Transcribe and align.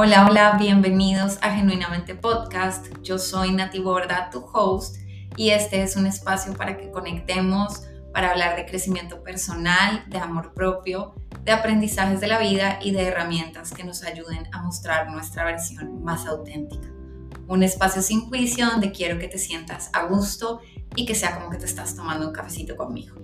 Hola, 0.00 0.28
hola, 0.30 0.56
bienvenidos 0.60 1.38
a 1.42 1.50
Genuinamente 1.50 2.14
Podcast. 2.14 2.86
Yo 3.02 3.18
soy 3.18 3.50
Nati 3.50 3.80
Borda, 3.80 4.30
tu 4.30 4.46
host, 4.52 4.98
y 5.36 5.50
este 5.50 5.82
es 5.82 5.96
un 5.96 6.06
espacio 6.06 6.54
para 6.54 6.76
que 6.76 6.92
conectemos, 6.92 7.82
para 8.14 8.30
hablar 8.30 8.54
de 8.54 8.64
crecimiento 8.64 9.24
personal, 9.24 10.04
de 10.06 10.18
amor 10.18 10.54
propio, 10.54 11.16
de 11.42 11.50
aprendizajes 11.50 12.20
de 12.20 12.28
la 12.28 12.38
vida 12.38 12.78
y 12.80 12.92
de 12.92 13.08
herramientas 13.08 13.72
que 13.72 13.82
nos 13.82 14.04
ayuden 14.04 14.46
a 14.52 14.62
mostrar 14.62 15.10
nuestra 15.10 15.44
versión 15.44 16.04
más 16.04 16.26
auténtica. 16.26 16.86
Un 17.48 17.64
espacio 17.64 18.00
sin 18.00 18.28
juicio 18.28 18.66
donde 18.66 18.92
quiero 18.92 19.18
que 19.18 19.26
te 19.26 19.38
sientas 19.38 19.90
a 19.94 20.04
gusto 20.04 20.60
y 20.94 21.06
que 21.06 21.16
sea 21.16 21.34
como 21.34 21.50
que 21.50 21.58
te 21.58 21.64
estás 21.64 21.96
tomando 21.96 22.28
un 22.28 22.32
cafecito 22.32 22.76
conmigo. 22.76 23.16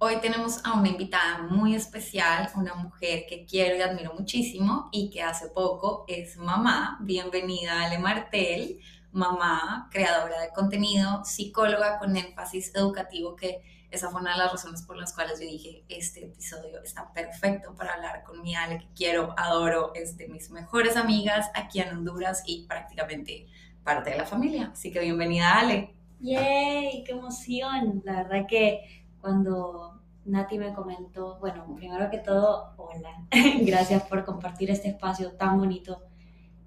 Hoy 0.00 0.20
tenemos 0.20 0.64
a 0.64 0.78
una 0.78 0.90
invitada 0.90 1.42
muy 1.50 1.74
especial, 1.74 2.48
una 2.54 2.72
mujer 2.74 3.24
que 3.28 3.44
quiero 3.44 3.76
y 3.76 3.80
admiro 3.80 4.14
muchísimo 4.14 4.88
y 4.92 5.10
que 5.10 5.22
hace 5.22 5.48
poco 5.48 6.04
es 6.06 6.36
mamá. 6.36 6.98
Bienvenida 7.00 7.82
Ale 7.82 7.98
Martel, 7.98 8.78
mamá, 9.10 9.88
creadora 9.90 10.40
de 10.40 10.50
contenido, 10.50 11.24
psicóloga 11.24 11.98
con 11.98 12.16
énfasis 12.16 12.72
educativo, 12.76 13.34
que 13.34 13.60
esa 13.90 14.08
fue 14.08 14.20
una 14.20 14.34
de 14.34 14.38
las 14.38 14.52
razones 14.52 14.82
por 14.82 14.96
las 14.96 15.12
cuales 15.12 15.40
yo 15.40 15.46
dije, 15.46 15.82
este 15.88 16.26
episodio 16.26 16.80
está 16.80 17.12
perfecto 17.12 17.74
para 17.74 17.94
hablar 17.94 18.22
con 18.22 18.40
mi 18.40 18.54
Ale, 18.54 18.78
que 18.78 18.88
quiero, 18.94 19.34
adoro, 19.36 19.90
es 19.96 20.16
de 20.16 20.28
mis 20.28 20.48
mejores 20.50 20.96
amigas 20.96 21.50
aquí 21.56 21.80
en 21.80 21.88
Honduras 21.88 22.44
y 22.46 22.66
prácticamente 22.68 23.48
parte 23.82 24.10
de 24.10 24.18
la 24.18 24.26
familia. 24.26 24.70
Así 24.72 24.92
que 24.92 25.00
bienvenida 25.00 25.58
Ale. 25.58 25.96
¡Yay! 26.20 27.02
¡Qué 27.02 27.12
emoción! 27.12 28.00
La 28.04 28.22
verdad 28.22 28.46
que 28.48 29.07
cuando 29.20 30.00
Nati 30.24 30.58
me 30.58 30.74
comentó, 30.74 31.38
bueno, 31.40 31.64
primero 31.74 32.10
que 32.10 32.18
todo, 32.18 32.74
hola, 32.76 33.26
gracias 33.62 34.02
por 34.04 34.24
compartir 34.24 34.70
este 34.70 34.88
espacio 34.88 35.32
tan 35.32 35.58
bonito 35.58 36.02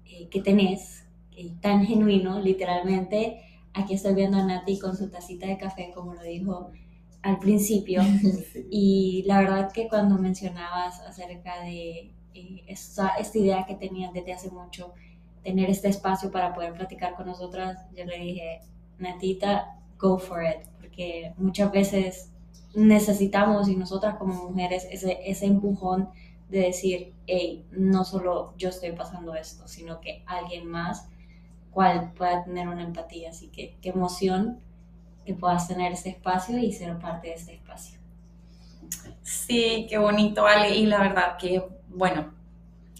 eh, 0.04 0.28
que 0.28 0.40
tenés, 0.40 1.04
eh, 1.36 1.52
tan 1.60 1.84
genuino, 1.84 2.40
literalmente. 2.40 3.42
Aquí 3.72 3.94
estoy 3.94 4.14
viendo 4.14 4.36
a 4.36 4.44
Nati 4.44 4.78
con 4.78 4.96
su 4.96 5.08
tacita 5.08 5.46
de 5.46 5.56
café, 5.56 5.92
como 5.94 6.14
lo 6.14 6.22
dijo 6.22 6.72
al 7.22 7.38
principio. 7.38 8.02
Y 8.70 9.22
la 9.26 9.40
verdad 9.40 9.72
que 9.72 9.88
cuando 9.88 10.16
mencionabas 10.18 11.00
acerca 11.00 11.62
de 11.62 12.14
eh, 12.34 12.64
esta, 12.66 13.08
esta 13.18 13.38
idea 13.38 13.66
que 13.66 13.74
tenías 13.74 14.12
desde 14.12 14.32
hace 14.32 14.50
mucho, 14.50 14.92
tener 15.42 15.70
este 15.70 15.88
espacio 15.88 16.30
para 16.30 16.52
poder 16.54 16.72
platicar 16.72 17.14
con 17.14 17.26
nosotras, 17.26 17.78
yo 17.96 18.04
le 18.04 18.18
dije, 18.18 18.60
Natita, 18.98 19.78
go 19.98 20.18
for 20.18 20.42
it, 20.42 20.68
porque 20.80 21.32
muchas 21.36 21.70
veces 21.72 22.32
necesitamos 22.74 23.68
y 23.68 23.76
nosotras 23.76 24.16
como 24.16 24.50
mujeres 24.50 24.86
ese, 24.90 25.18
ese 25.24 25.46
empujón 25.46 26.08
de 26.48 26.60
decir, 26.60 27.14
hey, 27.26 27.64
no 27.70 28.04
solo 28.04 28.54
yo 28.58 28.68
estoy 28.68 28.92
pasando 28.92 29.34
esto, 29.34 29.66
sino 29.66 30.00
que 30.00 30.22
alguien 30.26 30.66
más 30.66 31.08
cual 31.70 32.12
pueda 32.14 32.44
tener 32.44 32.68
una 32.68 32.82
empatía. 32.82 33.30
Así 33.30 33.48
que 33.48 33.76
qué 33.80 33.90
emoción 33.90 34.58
que 35.24 35.34
puedas 35.34 35.68
tener 35.68 35.92
ese 35.92 36.10
espacio 36.10 36.58
y 36.58 36.72
ser 36.72 36.98
parte 36.98 37.28
de 37.28 37.34
ese 37.34 37.54
espacio. 37.54 37.98
Sí, 39.22 39.86
qué 39.88 39.98
bonito, 39.98 40.46
Ale. 40.46 40.76
Y 40.76 40.86
la 40.86 40.98
verdad 41.00 41.38
que, 41.38 41.62
bueno, 41.88 42.32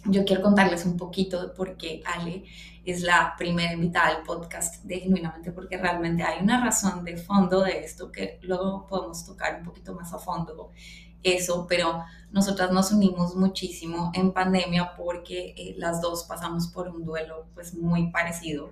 yo 0.05 0.25
quiero 0.25 0.41
contarles 0.41 0.85
un 0.85 0.97
poquito 0.97 1.41
de 1.41 1.53
por 1.53 1.77
qué 1.77 2.01
Ale 2.05 2.43
es 2.85 3.01
la 3.01 3.35
primera 3.37 3.73
invitada 3.73 4.09
al 4.09 4.23
podcast 4.23 4.83
de 4.83 4.99
Genuinamente, 4.99 5.51
porque 5.51 5.77
realmente 5.77 6.23
hay 6.23 6.43
una 6.43 6.63
razón 6.63 7.03
de 7.03 7.17
fondo 7.17 7.61
de 7.61 7.79
esto 7.79 8.11
que 8.11 8.39
luego 8.41 8.87
podemos 8.87 9.25
tocar 9.25 9.59
un 9.59 9.65
poquito 9.65 9.93
más 9.93 10.13
a 10.13 10.19
fondo 10.19 10.71
eso, 11.23 11.65
pero 11.67 12.03
nosotras 12.31 12.71
nos 12.71 12.91
unimos 12.91 13.35
muchísimo 13.35 14.11
en 14.13 14.33
pandemia 14.33 14.93
porque 14.95 15.53
eh, 15.57 15.75
las 15.77 16.01
dos 16.01 16.25
pasamos 16.25 16.67
por 16.67 16.89
un 16.89 17.05
duelo 17.05 17.47
pues 17.53 17.73
muy 17.73 18.11
parecido. 18.11 18.71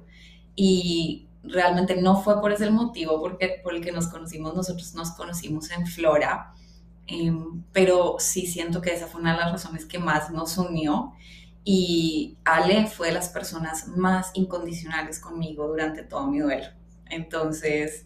Y 0.55 1.27
realmente 1.43 1.99
no 1.99 2.21
fue 2.21 2.39
por 2.39 2.51
ese 2.51 2.69
motivo 2.69 3.19
porque 3.19 3.61
por 3.63 3.73
el 3.73 3.81
que 3.81 3.91
nos 3.91 4.07
conocimos, 4.07 4.53
nosotros 4.53 4.93
nos 4.93 5.11
conocimos 5.11 5.71
en 5.71 5.87
Flora, 5.87 6.53
em, 7.07 7.63
pero 7.71 8.17
sí 8.19 8.45
siento 8.45 8.81
que 8.81 8.93
esa 8.93 9.07
fue 9.07 9.21
una 9.21 9.33
de 9.33 9.39
las 9.39 9.51
razones 9.53 9.85
que 9.85 9.99
más 9.99 10.29
nos 10.31 10.57
unió 10.57 11.13
y 11.63 12.37
Ale 12.43 12.87
fue 12.87 13.07
de 13.07 13.13
las 13.13 13.29
personas 13.29 13.87
más 13.87 14.31
incondicionales 14.33 15.19
conmigo 15.19 15.67
durante 15.67 16.03
todo 16.03 16.27
mi 16.27 16.39
duelo. 16.39 16.67
Entonces, 17.09 18.05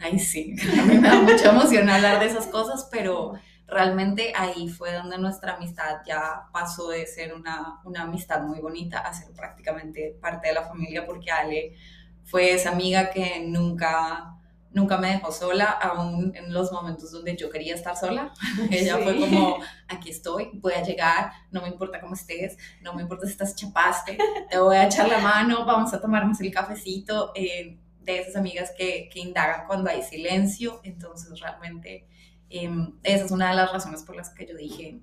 ay 0.00 0.18
sí, 0.18 0.56
me 0.86 0.98
da 0.98 1.20
mucha 1.20 1.50
emoción 1.50 1.88
hablar 1.88 2.20
de 2.20 2.26
esas 2.26 2.46
cosas, 2.46 2.88
pero 2.90 3.34
realmente 3.68 4.32
ahí 4.36 4.68
fue 4.68 4.92
donde 4.92 5.18
nuestra 5.18 5.54
amistad 5.54 5.98
ya 6.06 6.48
pasó 6.52 6.88
de 6.88 7.06
ser 7.06 7.34
una, 7.34 7.80
una 7.84 8.02
amistad 8.02 8.42
muy 8.42 8.60
bonita 8.60 8.98
a 8.98 9.12
ser 9.12 9.32
prácticamente 9.34 10.16
parte 10.20 10.48
de 10.48 10.54
la 10.54 10.62
familia, 10.62 11.06
porque 11.06 11.30
Ale 11.30 11.76
fue 12.24 12.52
esa 12.52 12.70
amiga 12.70 13.10
que 13.10 13.44
nunca 13.46 14.35
nunca 14.76 14.98
me 14.98 15.08
dejó 15.08 15.32
sola, 15.32 15.70
aún 15.70 16.32
en 16.36 16.52
los 16.52 16.70
momentos 16.70 17.10
donde 17.10 17.34
yo 17.34 17.48
quería 17.48 17.74
estar 17.74 17.96
sola. 17.96 18.32
Ella 18.70 18.98
fue 18.98 19.18
como, 19.18 19.58
aquí 19.88 20.10
estoy, 20.10 20.50
voy 20.52 20.74
a 20.74 20.82
llegar, 20.82 21.32
no 21.50 21.62
me 21.62 21.68
importa 21.68 21.98
cómo 21.98 22.12
estés, 22.12 22.58
no 22.82 22.92
me 22.92 23.00
importa 23.00 23.24
si 23.24 23.32
estás 23.32 23.56
chapaste, 23.56 24.18
te 24.50 24.58
voy 24.58 24.76
a 24.76 24.84
echar 24.84 25.08
la 25.08 25.18
mano, 25.18 25.64
vamos 25.64 25.94
a 25.94 26.00
tomarnos 26.00 26.40
el 26.40 26.52
cafecito. 26.52 27.32
Eh, 27.34 27.78
de 28.02 28.20
esas 28.20 28.36
amigas 28.36 28.70
que, 28.78 29.08
que, 29.12 29.18
indagan 29.18 29.66
cuando 29.66 29.90
hay 29.90 30.00
silencio. 30.00 30.80
Entonces, 30.84 31.40
realmente, 31.40 32.06
em, 32.48 32.92
esa 33.02 33.24
es 33.24 33.32
una 33.32 33.50
de 33.50 33.56
las 33.56 33.72
razones 33.72 34.04
por 34.04 34.14
las 34.14 34.30
que 34.30 34.46
yo 34.46 34.56
dije, 34.56 35.00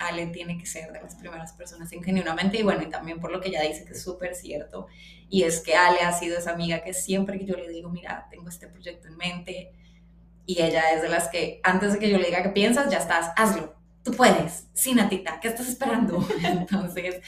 Ale 0.00 0.26
tiene 0.28 0.58
que 0.58 0.66
ser 0.66 0.92
de 0.92 1.00
las 1.00 1.14
primeras 1.14 1.52
personas 1.52 1.92
ingenuamente 1.92 2.58
y 2.58 2.62
bueno, 2.62 2.82
y 2.82 2.88
también 2.88 3.20
por 3.20 3.30
lo 3.30 3.40
que 3.40 3.48
ella 3.48 3.62
dice 3.62 3.84
que 3.84 3.92
es 3.92 4.02
súper 4.02 4.34
cierto, 4.34 4.88
y 5.28 5.42
es 5.42 5.60
que 5.60 5.74
Ale 5.74 6.00
ha 6.00 6.12
sido 6.12 6.38
esa 6.38 6.52
amiga 6.52 6.82
que 6.82 6.94
siempre 6.94 7.38
que 7.38 7.44
yo 7.44 7.54
le 7.54 7.68
digo, 7.68 7.90
mira, 7.90 8.26
tengo 8.30 8.48
este 8.48 8.66
proyecto 8.66 9.08
en 9.08 9.16
mente, 9.16 9.72
y 10.46 10.62
ella 10.62 10.92
es 10.92 11.02
de 11.02 11.08
las 11.08 11.28
que 11.28 11.60
antes 11.62 11.92
de 11.92 11.98
que 11.98 12.10
yo 12.10 12.18
le 12.18 12.26
diga 12.26 12.42
qué 12.42 12.48
piensas, 12.48 12.90
ya 12.90 12.98
estás, 12.98 13.30
hazlo, 13.36 13.74
tú 14.02 14.12
puedes, 14.12 14.66
sí, 14.72 14.94
Natita, 14.94 15.38
¿qué 15.38 15.48
estás 15.48 15.68
esperando? 15.68 16.26
Entonces, 16.42 17.20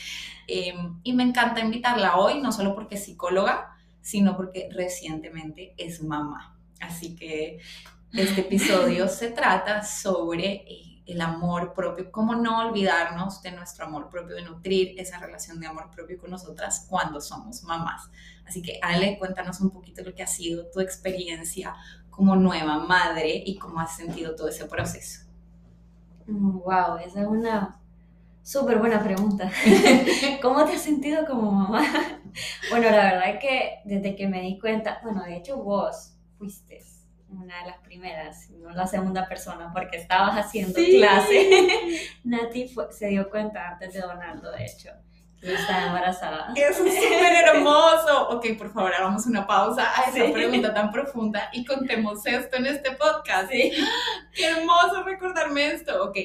em, 0.47 0.99
y 1.03 1.13
me 1.13 1.23
encanta 1.23 1.61
invitarla 1.61 2.17
hoy, 2.17 2.41
no 2.41 2.53
solo 2.53 2.75
porque 2.75 2.95
es 2.95 3.05
psicóloga, 3.05 3.77
sino 4.01 4.37
porque 4.37 4.69
recientemente 4.73 5.75
es 5.77 6.03
mamá. 6.03 6.57
Así 6.81 7.15
que 7.15 7.61
este 8.13 8.41
episodio 8.41 9.09
se 9.09 9.31
trata 9.31 9.85
sobre... 9.85 10.65
Eh, 10.67 10.92
el 11.07 11.21
amor 11.21 11.75
propio, 11.75 12.11
cómo 12.13 12.35
no 12.35 12.61
olvidarnos 12.61 13.43
de 13.43 13.53
nuestro 13.53 13.87
amor 13.87 14.09
propio, 14.09 14.37
de 14.37 14.43
nutrir 14.43 14.95
esa 14.99 15.19
relación 15.19 15.59
de 15.61 15.67
amor 15.67 15.91
propio 15.91 16.19
con 16.19 16.31
nosotras 16.31 16.87
cuando 16.89 17.21
somos 17.21 17.63
mamás. 17.65 18.09
Así 18.47 18.63
que 18.63 18.79
Ale, 18.83 19.19
cuéntanos 19.19 19.61
un 19.61 19.71
poquito 19.71 20.03
lo 20.03 20.15
que 20.15 20.23
ha 20.23 20.27
sido 20.27 20.67
tu 20.71 20.81
experiencia 20.81 21.75
como 22.11 22.37
nueva 22.37 22.79
madre 22.79 23.43
y 23.45 23.59
cómo 23.59 23.81
has 23.81 23.97
sentido 23.97 24.35
todo 24.35 24.49
ese 24.49 24.67
proceso. 24.67 25.27
Wow, 26.27 26.99
esa 27.05 27.23
es 27.23 27.27
una 27.27 27.81
súper 28.43 28.79
buena 28.79 29.03
pregunta. 29.03 29.51
¿Cómo 30.43 30.65
te 30.65 30.75
has 30.75 30.83
sentido 30.83 31.27
como 31.27 31.51
mamá? 31.51 31.85
Bueno, 32.71 32.89
la 32.91 33.13
verdad 33.13 33.29
es 33.29 33.41
que 33.41 33.81
desde 33.85 34.17
que 34.17 34.27
me 34.27 34.41
di 34.41 34.59
cuenta, 34.59 35.01
bueno, 35.03 35.23
de 35.23 35.37
hecho 35.37 35.59
vos 35.59 36.15
fuiste 36.39 36.83
una 37.41 37.59
de 37.61 37.67
las 37.71 37.79
primeras, 37.79 38.51
no 38.51 38.71
la 38.71 38.87
segunda 38.87 39.29
persona, 39.29 39.71
porque 39.73 39.97
estabas 39.97 40.37
haciendo 40.37 40.75
clase. 40.75 41.69
Nati 42.25 42.73
se 42.91 43.09
dio 43.09 43.31
cuenta 43.31 43.69
antes 43.69 43.93
de 43.95 44.01
Donaldo, 44.01 44.51
de 44.53 44.65
hecho, 44.65 44.91
que 45.41 45.55
estaba 45.55 45.87
embarazada. 45.87 46.53
Eso 46.55 46.85
es 46.85 46.95
súper 46.95 47.33
hermoso. 47.45 48.29
Ok, 48.31 48.47
por 48.59 48.73
favor, 48.73 48.95
hagamos 48.95 49.27
una 49.27 49.47
pausa 49.47 49.89
a 49.97 50.11
esa 50.11 50.33
pregunta 50.33 50.73
tan 50.73 50.93
profunda 50.93 51.49
y 51.53 51.65
contemos 51.65 52.25
esto 52.27 52.57
en 52.57 52.67
este 52.67 52.93
podcast. 52.93 53.51
Sí. 53.51 53.73
Qué 54.35 54.47
hermoso 54.47 55.03
recordarme 55.05 55.73
esto. 55.73 56.05
Ok, 56.05 56.17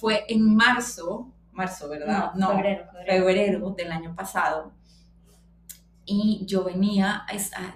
fue 0.00 0.24
en 0.28 0.54
marzo, 0.54 1.32
marzo, 1.52 1.88
¿verdad? 1.88 2.32
No, 2.34 2.52
febrero, 2.52 2.86
febrero 3.06 3.70
del 3.70 3.92
año 3.92 4.14
pasado 4.14 4.78
y 6.10 6.40
yo 6.46 6.64
venía, 6.64 7.26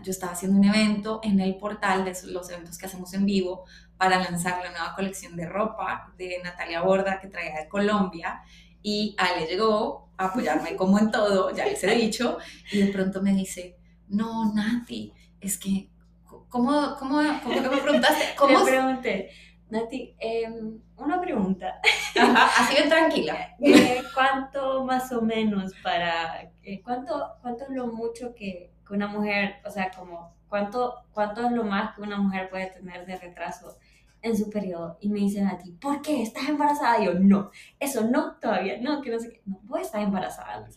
yo 0.02 0.10
estaba 0.10 0.32
haciendo 0.32 0.58
un 0.58 0.64
evento 0.64 1.20
en 1.22 1.38
el 1.38 1.56
portal 1.56 2.02
de 2.04 2.16
los 2.28 2.48
eventos 2.48 2.78
que 2.78 2.86
hacemos 2.86 3.12
en 3.12 3.26
vivo 3.26 3.64
para 3.98 4.18
lanzar 4.18 4.62
la 4.64 4.70
nueva 4.70 4.94
colección 4.94 5.36
de 5.36 5.46
ropa 5.46 6.12
de 6.16 6.40
Natalia 6.42 6.80
Borda 6.80 7.20
que 7.20 7.28
traía 7.28 7.60
de 7.60 7.68
Colombia 7.68 8.42
y 8.82 9.14
Ale 9.18 9.46
llegó 9.46 10.08
a 10.16 10.26
apoyarme 10.26 10.76
como 10.76 10.98
en 10.98 11.10
todo, 11.10 11.54
ya 11.54 11.66
les 11.66 11.84
he 11.84 11.94
dicho, 11.94 12.38
y 12.72 12.78
de 12.78 12.90
pronto 12.90 13.20
me 13.20 13.34
dice, 13.34 13.76
no, 14.08 14.52
Nati, 14.54 15.12
es 15.38 15.58
que, 15.58 15.90
¿cómo, 16.24 16.96
cómo, 16.98 17.20
cómo 17.42 17.62
que 17.62 17.68
me 17.68 17.76
preguntaste? 17.76 18.34
¿Cómo? 18.36 18.64
Pregunté, 18.64 19.30
Nati, 19.72 20.14
em, 20.18 20.82
una 20.98 21.18
pregunta. 21.18 21.80
así 22.58 22.82
de 22.82 22.90
tranquila. 22.90 23.56
Eh, 23.58 24.02
¿Cuánto 24.12 24.84
más 24.84 25.10
o 25.12 25.22
menos 25.22 25.72
para, 25.82 26.52
eh, 26.62 26.82
cuánto, 26.82 27.36
cuánto 27.40 27.64
es 27.64 27.70
lo 27.70 27.86
mucho 27.86 28.34
que, 28.34 28.70
que, 28.86 28.92
una 28.92 29.08
mujer, 29.08 29.54
o 29.64 29.70
sea, 29.70 29.90
como, 29.90 30.36
cuánto, 30.46 30.96
cuánto 31.12 31.46
es 31.46 31.52
lo 31.52 31.64
más 31.64 31.94
que 31.94 32.02
una 32.02 32.18
mujer 32.18 32.50
puede 32.50 32.66
tener 32.66 33.06
de 33.06 33.16
retraso 33.16 33.78
en 34.20 34.36
su 34.36 34.50
periodo 34.50 34.98
y 35.00 35.08
me 35.08 35.20
dicen 35.20 35.46
a 35.46 35.56
ti, 35.56 35.72
¿por 35.72 36.02
qué? 36.02 36.20
¿Estás 36.20 36.50
embarazada? 36.50 37.00
Y 37.00 37.06
yo, 37.06 37.14
no, 37.14 37.50
eso 37.80 38.04
no, 38.04 38.36
todavía 38.36 38.78
no, 38.78 39.00
que 39.00 39.10
no 39.10 39.18
sé 39.18 39.30
qué. 39.30 39.40
No, 39.46 39.58
vos 39.62 39.80
estás 39.80 40.02
embarazada. 40.02 40.68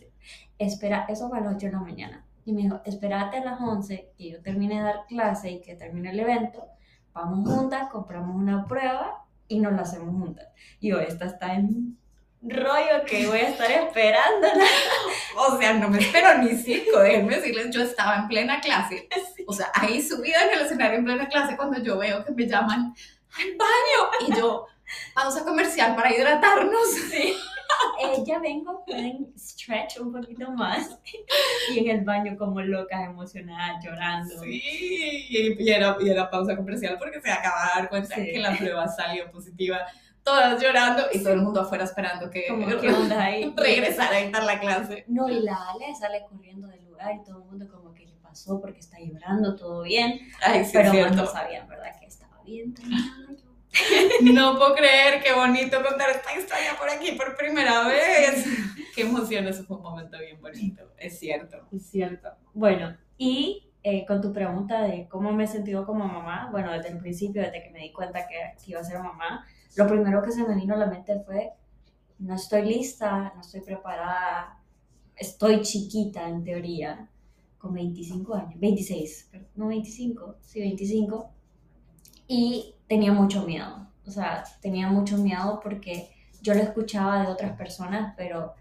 Espera, 0.56 1.04
eso 1.10 1.28
fue 1.28 1.36
a 1.36 1.42
las 1.42 1.56
8 1.56 1.66
de 1.66 1.72
la 1.72 1.80
mañana. 1.80 2.24
Y 2.46 2.54
me 2.54 2.62
dijo, 2.62 2.80
espérate 2.86 3.36
a 3.36 3.44
las 3.44 3.60
11 3.60 4.12
que 4.16 4.30
yo 4.30 4.40
termine 4.40 4.76
de 4.76 4.84
dar 4.84 5.04
clase 5.06 5.50
y 5.50 5.60
que 5.60 5.74
termine 5.74 6.12
el 6.12 6.20
evento, 6.20 6.66
vamos 7.16 7.48
juntas, 7.48 7.88
compramos 7.90 8.36
una 8.36 8.66
prueba 8.66 9.24
y 9.48 9.58
nos 9.58 9.72
la 9.72 9.82
hacemos 9.82 10.14
juntas. 10.14 10.46
Y 10.80 10.90
yo, 10.90 11.00
esta 11.00 11.24
está 11.24 11.54
en 11.54 11.96
rollo 12.42 13.04
que 13.06 13.26
voy 13.26 13.38
a 13.38 13.48
estar 13.48 13.70
esperando. 13.70 14.48
o 15.38 15.58
sea, 15.58 15.72
no 15.74 15.88
me 15.88 15.98
espero 15.98 16.38
ni 16.38 16.56
cinco, 16.56 17.00
déjenme 17.00 17.36
decirles, 17.36 17.74
yo 17.74 17.82
estaba 17.82 18.16
en 18.16 18.28
plena 18.28 18.60
clase. 18.60 19.08
O 19.48 19.52
sea, 19.52 19.70
ahí 19.74 20.02
subida 20.02 20.42
en 20.42 20.58
el 20.58 20.66
escenario 20.66 20.98
en 20.98 21.04
plena 21.04 21.28
clase 21.28 21.56
cuando 21.56 21.80
yo 21.80 21.96
veo 21.98 22.24
que 22.24 22.32
me 22.32 22.48
llaman 22.48 22.92
al 23.38 23.56
baño 23.56 24.26
y 24.26 24.36
yo, 24.36 24.66
pausa 25.14 25.44
comercial 25.44 25.94
para 25.94 26.12
hidratarnos. 26.12 26.90
Sí. 27.08 27.32
Eh, 27.98 28.22
ya 28.26 28.38
vengo, 28.38 28.84
pueden 28.84 29.32
stretch 29.38 29.98
un 30.00 30.12
poquito 30.12 30.50
más. 30.50 30.98
Y 31.74 31.78
en 31.78 31.98
el 31.98 32.04
baño 32.04 32.36
como 32.36 32.60
loca, 32.60 33.04
emocionada, 33.04 33.80
llorando. 33.82 34.38
Sí, 34.40 35.26
y 35.58 35.70
era, 35.70 35.96
y 36.00 36.08
era 36.08 36.30
pausa 36.30 36.54
comercial 36.54 36.96
porque 36.98 37.20
se 37.20 37.30
acaba 37.30 37.62
de 37.62 37.80
dar 37.80 37.88
cuenta 37.88 38.14
que 38.14 38.38
la 38.38 38.56
prueba 38.56 38.86
salió 38.86 39.30
positiva 39.32 39.80
todas 40.26 40.60
llorando 40.60 41.04
y 41.12 41.22
todo 41.22 41.34
el 41.34 41.42
mundo 41.42 41.60
afuera 41.60 41.84
esperando 41.84 42.28
que, 42.28 42.42
¿qué 42.80 42.92
onda 42.92 43.24
ahí? 43.24 43.54
regresara 43.56 44.16
a 44.16 44.20
entrar 44.20 44.44
la 44.44 44.58
clase. 44.58 45.04
No, 45.06 45.28
y 45.28 45.40
la 45.40 45.56
Ale 45.70 45.94
sale 45.94 46.24
corriendo 46.28 46.66
del 46.66 46.84
lugar 46.84 47.14
y 47.14 47.24
todo 47.24 47.38
el 47.38 47.44
mundo 47.44 47.68
como 47.70 47.94
que 47.94 48.06
le 48.06 48.16
pasó 48.16 48.60
porque 48.60 48.80
está 48.80 48.98
llorando, 48.98 49.54
todo 49.54 49.82
bien. 49.82 50.20
Ay, 50.42 50.64
sí, 50.64 50.72
pero 50.74 51.10
no 51.10 51.26
sabían, 51.26 51.68
¿verdad? 51.68 51.92
Que 52.00 52.06
estaba 52.06 52.42
bien 52.42 52.74
No 54.22 54.58
puedo 54.58 54.74
creer, 54.74 55.22
qué 55.22 55.32
bonito 55.32 55.82
contar 55.82 56.10
esta 56.10 56.38
historia 56.38 56.76
por 56.78 56.88
aquí 56.88 57.12
por 57.12 57.36
primera 57.36 57.86
vez. 57.86 58.46
Qué 58.94 59.02
emoción, 59.02 59.46
eso 59.46 59.64
fue 59.64 59.76
un 59.76 59.82
momento 59.82 60.18
bien 60.18 60.40
bonito, 60.40 60.82
es 60.96 61.18
cierto. 61.18 61.66
Es 61.70 61.86
cierto. 61.86 62.30
Bueno, 62.54 62.96
y 63.18 63.68
eh, 63.82 64.04
con 64.06 64.20
tu 64.20 64.32
pregunta 64.32 64.82
de 64.82 65.06
cómo 65.08 65.32
me 65.32 65.44
he 65.44 65.46
sentido 65.46 65.84
como 65.84 66.06
mamá, 66.06 66.48
bueno, 66.50 66.72
desde 66.72 66.88
el 66.88 66.98
principio, 66.98 67.42
desde 67.42 67.62
que 67.62 67.70
me 67.70 67.80
di 67.80 67.92
cuenta 67.92 68.26
que 68.26 68.36
iba 68.66 68.80
a 68.80 68.84
ser 68.84 68.98
mamá, 68.98 69.46
lo 69.76 69.86
primero 69.86 70.22
que 70.22 70.32
se 70.32 70.42
me 70.42 70.54
vino 70.54 70.74
a 70.74 70.78
la 70.78 70.86
mente 70.86 71.20
fue, 71.24 71.52
no 72.18 72.34
estoy 72.34 72.62
lista, 72.62 73.32
no 73.34 73.42
estoy 73.42 73.60
preparada, 73.60 74.58
estoy 75.14 75.60
chiquita 75.60 76.28
en 76.28 76.42
teoría, 76.42 77.08
con 77.58 77.74
25 77.74 78.34
años, 78.34 78.58
26, 78.58 79.30
no 79.56 79.68
25, 79.68 80.36
sí 80.40 80.60
25, 80.60 81.30
y 82.26 82.74
tenía 82.88 83.12
mucho 83.12 83.44
miedo, 83.44 83.88
o 84.06 84.10
sea, 84.10 84.44
tenía 84.60 84.88
mucho 84.88 85.18
miedo 85.18 85.60
porque 85.62 86.10
yo 86.42 86.54
lo 86.54 86.60
escuchaba 86.60 87.22
de 87.22 87.28
otras 87.28 87.56
personas, 87.56 88.14
pero, 88.16 88.54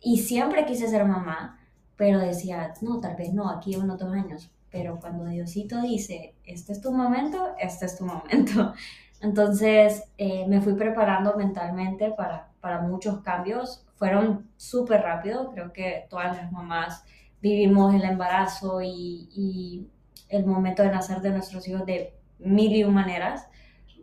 y 0.00 0.18
siempre 0.18 0.64
quise 0.64 0.88
ser 0.88 1.04
mamá, 1.04 1.58
pero 1.96 2.18
decía, 2.18 2.74
no, 2.80 3.00
tal 3.00 3.16
vez 3.16 3.32
no, 3.32 3.50
aquí 3.50 3.76
unos 3.76 3.98
dos 3.98 4.12
años, 4.12 4.50
pero 4.70 4.98
cuando 4.98 5.26
Diosito 5.26 5.80
dice, 5.82 6.34
este 6.44 6.72
es 6.72 6.80
tu 6.80 6.90
momento, 6.92 7.54
este 7.58 7.84
es 7.84 7.96
tu 7.96 8.06
momento. 8.06 8.72
Entonces 9.20 10.02
eh, 10.18 10.46
me 10.48 10.60
fui 10.60 10.74
preparando 10.74 11.36
mentalmente 11.36 12.10
para, 12.10 12.48
para 12.60 12.80
muchos 12.80 13.20
cambios. 13.20 13.86
Fueron 13.94 14.50
súper 14.56 15.02
rápidos, 15.02 15.50
creo 15.52 15.72
que 15.72 16.06
todas 16.10 16.36
las 16.36 16.50
mamás 16.50 17.04
vivimos 17.40 17.94
el 17.94 18.02
embarazo 18.02 18.80
y, 18.82 19.28
y, 19.34 19.88
el 20.28 20.46
momento 20.46 20.82
de 20.82 20.90
nacer 20.90 21.20
de 21.20 21.28
nuestros 21.28 21.68
hijos 21.68 21.84
de 21.84 22.14
mil 22.44 22.74
y 22.74 22.84
un 22.84 22.94
maneras, 22.94 23.46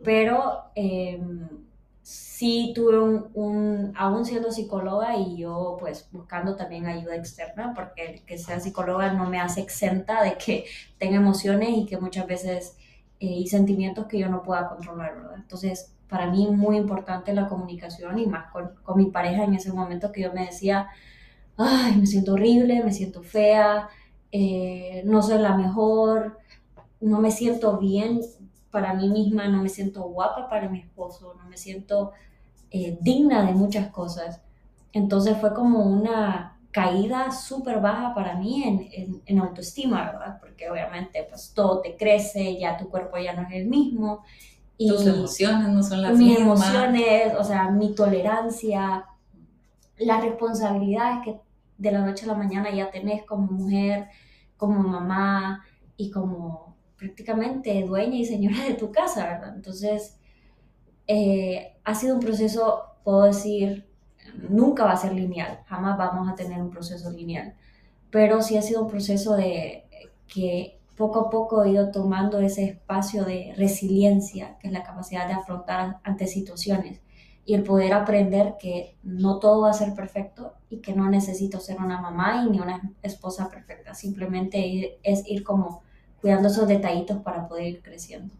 pero 0.02 0.70
eh, 0.74 1.20
sí 2.02 2.72
tuve 2.74 2.98
un, 2.98 3.30
un, 3.34 3.92
aún 3.96 4.24
siendo 4.24 4.50
psicóloga 4.50 5.16
y 5.16 5.36
yo 5.38 5.76
pues 5.78 6.08
buscando 6.12 6.56
también 6.56 6.86
ayuda 6.86 7.16
externa, 7.16 7.72
porque 7.74 8.04
el 8.06 8.22
que 8.24 8.38
sea 8.38 8.60
psicóloga 8.60 9.12
no 9.12 9.28
me 9.28 9.40
hace 9.40 9.60
exenta 9.60 10.22
de 10.22 10.36
que 10.38 10.64
tenga 10.98 11.16
emociones 11.16 11.70
y 11.70 11.86
que 11.86 11.98
muchas 11.98 12.26
veces 12.26 12.76
eh, 13.20 13.26
y 13.26 13.46
sentimientos 13.48 14.06
que 14.06 14.18
yo 14.18 14.28
no 14.28 14.42
pueda 14.42 14.68
controlar, 14.68 15.14
¿verdad? 15.16 15.34
Entonces, 15.36 15.92
para 16.08 16.30
mí 16.30 16.46
muy 16.48 16.76
importante 16.76 17.32
la 17.34 17.48
comunicación 17.48 18.18
y 18.18 18.26
más 18.26 18.50
con, 18.52 18.70
con 18.82 18.96
mi 18.98 19.06
pareja 19.10 19.44
en 19.44 19.54
ese 19.54 19.72
momento 19.72 20.10
que 20.12 20.22
yo 20.22 20.32
me 20.32 20.46
decía, 20.46 20.88
ay, 21.56 21.96
me 21.96 22.06
siento 22.06 22.34
horrible, 22.34 22.82
me 22.84 22.92
siento 22.92 23.22
fea, 23.22 23.88
eh, 24.32 25.02
no 25.06 25.22
soy 25.22 25.38
la 25.40 25.56
mejor, 25.56 26.38
no 27.00 27.20
me 27.20 27.30
siento 27.30 27.78
bien 27.78 28.20
para 28.70 28.94
mí 28.94 29.08
misma, 29.08 29.48
no 29.48 29.62
me 29.62 29.68
siento 29.68 30.02
guapa 30.02 30.48
para 30.48 30.68
mi 30.68 30.80
esposo, 30.80 31.34
no 31.34 31.48
me 31.48 31.56
siento 31.56 32.12
eh, 32.70 32.98
digna 33.00 33.44
de 33.44 33.52
muchas 33.52 33.88
cosas. 33.88 34.40
Entonces 34.92 35.36
fue 35.38 35.54
como 35.54 35.84
una 35.84 36.58
caída 36.70 37.32
súper 37.32 37.80
baja 37.80 38.14
para 38.14 38.36
mí 38.36 38.62
en, 38.62 39.22
en, 39.26 39.38
autoestima, 39.40 40.04
¿verdad? 40.04 40.38
Porque 40.40 40.70
obviamente 40.70 41.26
pues 41.28 41.52
todo 41.52 41.80
te 41.80 41.96
crece, 41.96 42.58
ya 42.58 42.76
tu 42.76 42.88
cuerpo 42.88 43.18
ya 43.18 43.32
no 43.32 43.42
es 43.42 43.52
el 43.52 43.66
mismo. 43.66 44.22
Y 44.78 44.88
Tus 44.88 45.06
emociones 45.06 45.68
no 45.68 45.82
son 45.82 46.02
las 46.02 46.16
mis 46.16 46.38
mismas. 46.38 46.58
Mis 46.58 46.68
emociones, 46.68 47.34
o 47.38 47.44
sea, 47.44 47.70
mi 47.70 47.94
tolerancia, 47.94 49.04
las 49.98 50.22
responsabilidades 50.22 51.24
que 51.24 51.40
de 51.76 51.92
la 51.92 52.04
noche 52.04 52.24
a 52.24 52.28
la 52.28 52.34
mañana 52.34 52.70
ya 52.70 52.90
tenés 52.90 53.24
como 53.24 53.50
mujer, 53.50 54.08
como 54.56 54.80
mamá 54.80 55.64
y 55.96 56.10
como 56.10 56.76
prácticamente 57.00 57.82
dueña 57.82 58.16
y 58.16 58.26
señora 58.26 58.62
de 58.64 58.74
tu 58.74 58.92
casa, 58.92 59.24
¿verdad? 59.24 59.54
Entonces, 59.56 60.18
eh, 61.06 61.78
ha 61.82 61.94
sido 61.94 62.14
un 62.14 62.20
proceso, 62.20 62.82
puedo 63.02 63.22
decir, 63.22 63.88
nunca 64.48 64.84
va 64.84 64.92
a 64.92 64.96
ser 64.96 65.14
lineal, 65.14 65.60
jamás 65.66 65.96
vamos 65.96 66.28
a 66.28 66.34
tener 66.34 66.60
un 66.60 66.70
proceso 66.70 67.10
lineal, 67.10 67.54
pero 68.10 68.42
sí 68.42 68.58
ha 68.58 68.62
sido 68.62 68.82
un 68.82 68.90
proceso 68.90 69.34
de 69.34 69.86
que 70.28 70.78
poco 70.94 71.20
a 71.20 71.30
poco 71.30 71.64
he 71.64 71.70
ido 71.70 71.90
tomando 71.90 72.38
ese 72.38 72.64
espacio 72.64 73.24
de 73.24 73.54
resiliencia, 73.56 74.58
que 74.58 74.68
es 74.68 74.72
la 74.72 74.82
capacidad 74.82 75.26
de 75.26 75.32
afrontar 75.32 76.00
ante 76.04 76.26
situaciones 76.26 77.00
y 77.46 77.54
el 77.54 77.62
poder 77.62 77.94
aprender 77.94 78.56
que 78.60 78.96
no 79.02 79.38
todo 79.38 79.62
va 79.62 79.70
a 79.70 79.72
ser 79.72 79.94
perfecto 79.94 80.52
y 80.68 80.80
que 80.80 80.92
no 80.92 81.08
necesito 81.08 81.58
ser 81.58 81.78
una 81.78 81.98
mamá 81.98 82.44
y 82.44 82.50
ni 82.50 82.60
una 82.60 82.92
esposa 83.02 83.48
perfecta, 83.48 83.94
simplemente 83.94 84.98
es 85.02 85.26
ir 85.26 85.42
como 85.42 85.82
cuidando 86.20 86.48
esos 86.48 86.68
detallitos 86.68 87.18
para 87.22 87.48
poder 87.48 87.66
ir 87.66 87.82
creciendo. 87.82 88.34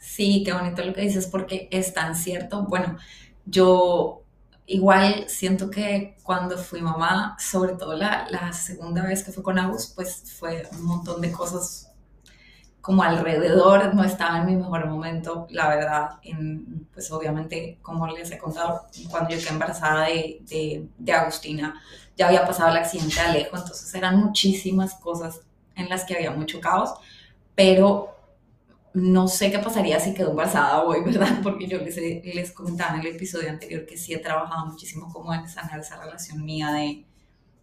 Sí, 0.00 0.42
qué 0.44 0.52
bonito 0.52 0.84
lo 0.84 0.92
que 0.94 1.02
dices 1.02 1.26
porque 1.26 1.68
es 1.70 1.94
tan 1.94 2.14
cierto. 2.16 2.64
Bueno, 2.64 2.96
yo 3.44 4.22
igual 4.66 5.28
siento 5.28 5.70
que 5.70 6.16
cuando 6.22 6.58
fui 6.58 6.80
mamá, 6.82 7.36
sobre 7.38 7.74
todo 7.74 7.94
la, 7.96 8.26
la 8.30 8.52
segunda 8.52 9.02
vez 9.04 9.22
que 9.24 9.32
fui 9.32 9.42
con 9.42 9.58
Agus, 9.58 9.92
pues 9.94 10.34
fue 10.38 10.68
un 10.72 10.84
montón 10.84 11.20
de 11.20 11.32
cosas 11.32 11.88
como 12.80 13.04
alrededor, 13.04 13.94
no 13.94 14.02
estaba 14.04 14.38
en 14.38 14.46
mi 14.46 14.56
mejor 14.56 14.86
momento, 14.88 15.46
la 15.50 15.68
verdad, 15.68 16.10
en, 16.24 16.88
pues 16.92 17.12
obviamente, 17.12 17.78
como 17.80 18.08
les 18.08 18.30
he 18.32 18.38
contado, 18.38 18.86
cuando 19.08 19.30
yo 19.30 19.38
quedé 19.38 19.50
embarazada 19.50 20.06
de, 20.06 20.40
de, 20.42 20.88
de 20.98 21.12
Agustina, 21.12 21.80
ya 22.16 22.26
había 22.26 22.44
pasado 22.44 22.70
el 22.72 22.78
accidente 22.78 23.14
de 23.14 23.20
Alejo, 23.20 23.56
entonces 23.56 23.94
eran 23.94 24.18
muchísimas 24.18 24.94
cosas 24.94 25.42
en 25.76 25.88
las 25.88 26.04
que 26.04 26.14
había 26.16 26.30
mucho 26.30 26.60
caos, 26.60 26.94
pero 27.54 28.16
no 28.94 29.28
sé 29.28 29.50
qué 29.50 29.58
pasaría 29.58 29.98
si 30.00 30.14
quedó 30.14 30.30
embarazada 30.30 30.82
hoy, 30.82 31.02
¿verdad? 31.04 31.40
Porque 31.42 31.66
yo 31.66 31.78
les, 31.78 31.96
les 31.96 32.52
comentaba 32.52 32.94
en 32.94 33.00
el 33.00 33.14
episodio 33.14 33.50
anterior 33.50 33.86
que 33.86 33.96
sí 33.96 34.12
he 34.14 34.18
trabajado 34.18 34.66
muchísimo 34.66 35.12
como 35.12 35.32
en 35.34 35.48
sanar 35.48 35.80
esa 35.80 36.02
relación 36.02 36.44
mía 36.44 36.70
de, 36.72 37.04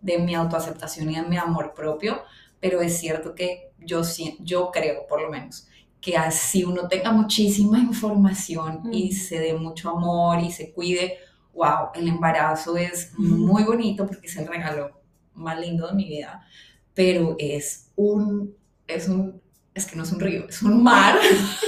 de 0.02 0.18
mi 0.18 0.36
autoaceptación 0.36 1.10
y 1.12 1.16
de 1.16 1.24
mi 1.24 1.38
amor 1.38 1.74
propio, 1.74 2.24
pero 2.60 2.82
es 2.82 2.98
cierto 3.00 3.36
que 3.36 3.72
yo, 3.80 4.02
yo 4.40 4.72
creo, 4.72 5.08
por 5.08 5.22
lo 5.22 5.30
menos, 5.30 5.68
que 6.02 6.18
así 6.18 6.64
uno 6.64 6.88
tenga 6.88 7.12
muchísima 7.12 7.80
información 7.80 8.90
y 8.92 9.12
se 9.14 9.40
dé 9.40 9.54
mucho 9.54 9.90
amor 9.90 10.40
y 10.40 10.52
se 10.52 10.72
cuide, 10.72 11.18
wow, 11.54 11.90
el 11.94 12.08
embarazo 12.08 12.78
es 12.78 13.12
muy 13.18 13.64
bonito 13.64 14.08
porque 14.08 14.28
es 14.28 14.38
el 14.38 14.48
regalo 14.48 15.02
más 15.34 15.60
lindo 15.60 15.88
de 15.88 15.94
mi 15.94 16.08
vida, 16.08 16.46
pero 16.94 17.36
es 17.38 17.89
un, 18.00 18.56
es 18.88 19.10
un 19.10 19.42
es 19.74 19.86
que 19.86 19.96
no 19.96 20.04
es 20.04 20.12
un 20.12 20.20
río, 20.20 20.48
es 20.48 20.62
un 20.62 20.84
mar 20.84 21.20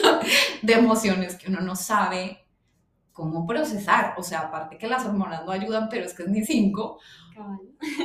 de 0.61 0.73
emociones 0.73 1.35
que 1.35 1.50
uno 1.50 1.61
no 1.61 1.75
sabe 1.75 2.45
cómo 3.11 3.45
procesar. 3.45 4.15
O 4.17 4.23
sea, 4.23 4.41
aparte 4.41 4.77
que 4.77 4.88
las 4.88 5.05
hormonas 5.05 5.45
no 5.45 5.51
ayudan, 5.51 5.88
pero 5.89 6.05
es 6.05 6.13
que 6.13 6.23
es 6.23 6.29
ni 6.29 6.43
cinco. 6.43 7.00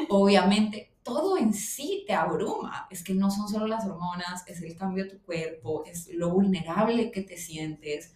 Obviamente, 0.09 0.93
todo 1.03 1.39
en 1.39 1.53
sí 1.53 2.05
te 2.07 2.15
abruma. 2.15 2.87
Es 2.91 3.03
que 3.03 3.15
no 3.15 3.31
son 3.31 3.49
solo 3.49 3.67
las 3.67 3.87
hormonas, 3.87 4.45
es 4.47 4.63
el 4.63 4.77
cambio 4.77 5.05
de 5.05 5.11
tu 5.11 5.23
cuerpo, 5.23 5.85
es 5.87 6.09
lo 6.13 6.31
vulnerable 6.31 7.11
que 7.11 7.23
te 7.23 7.37
sientes. 7.37 8.15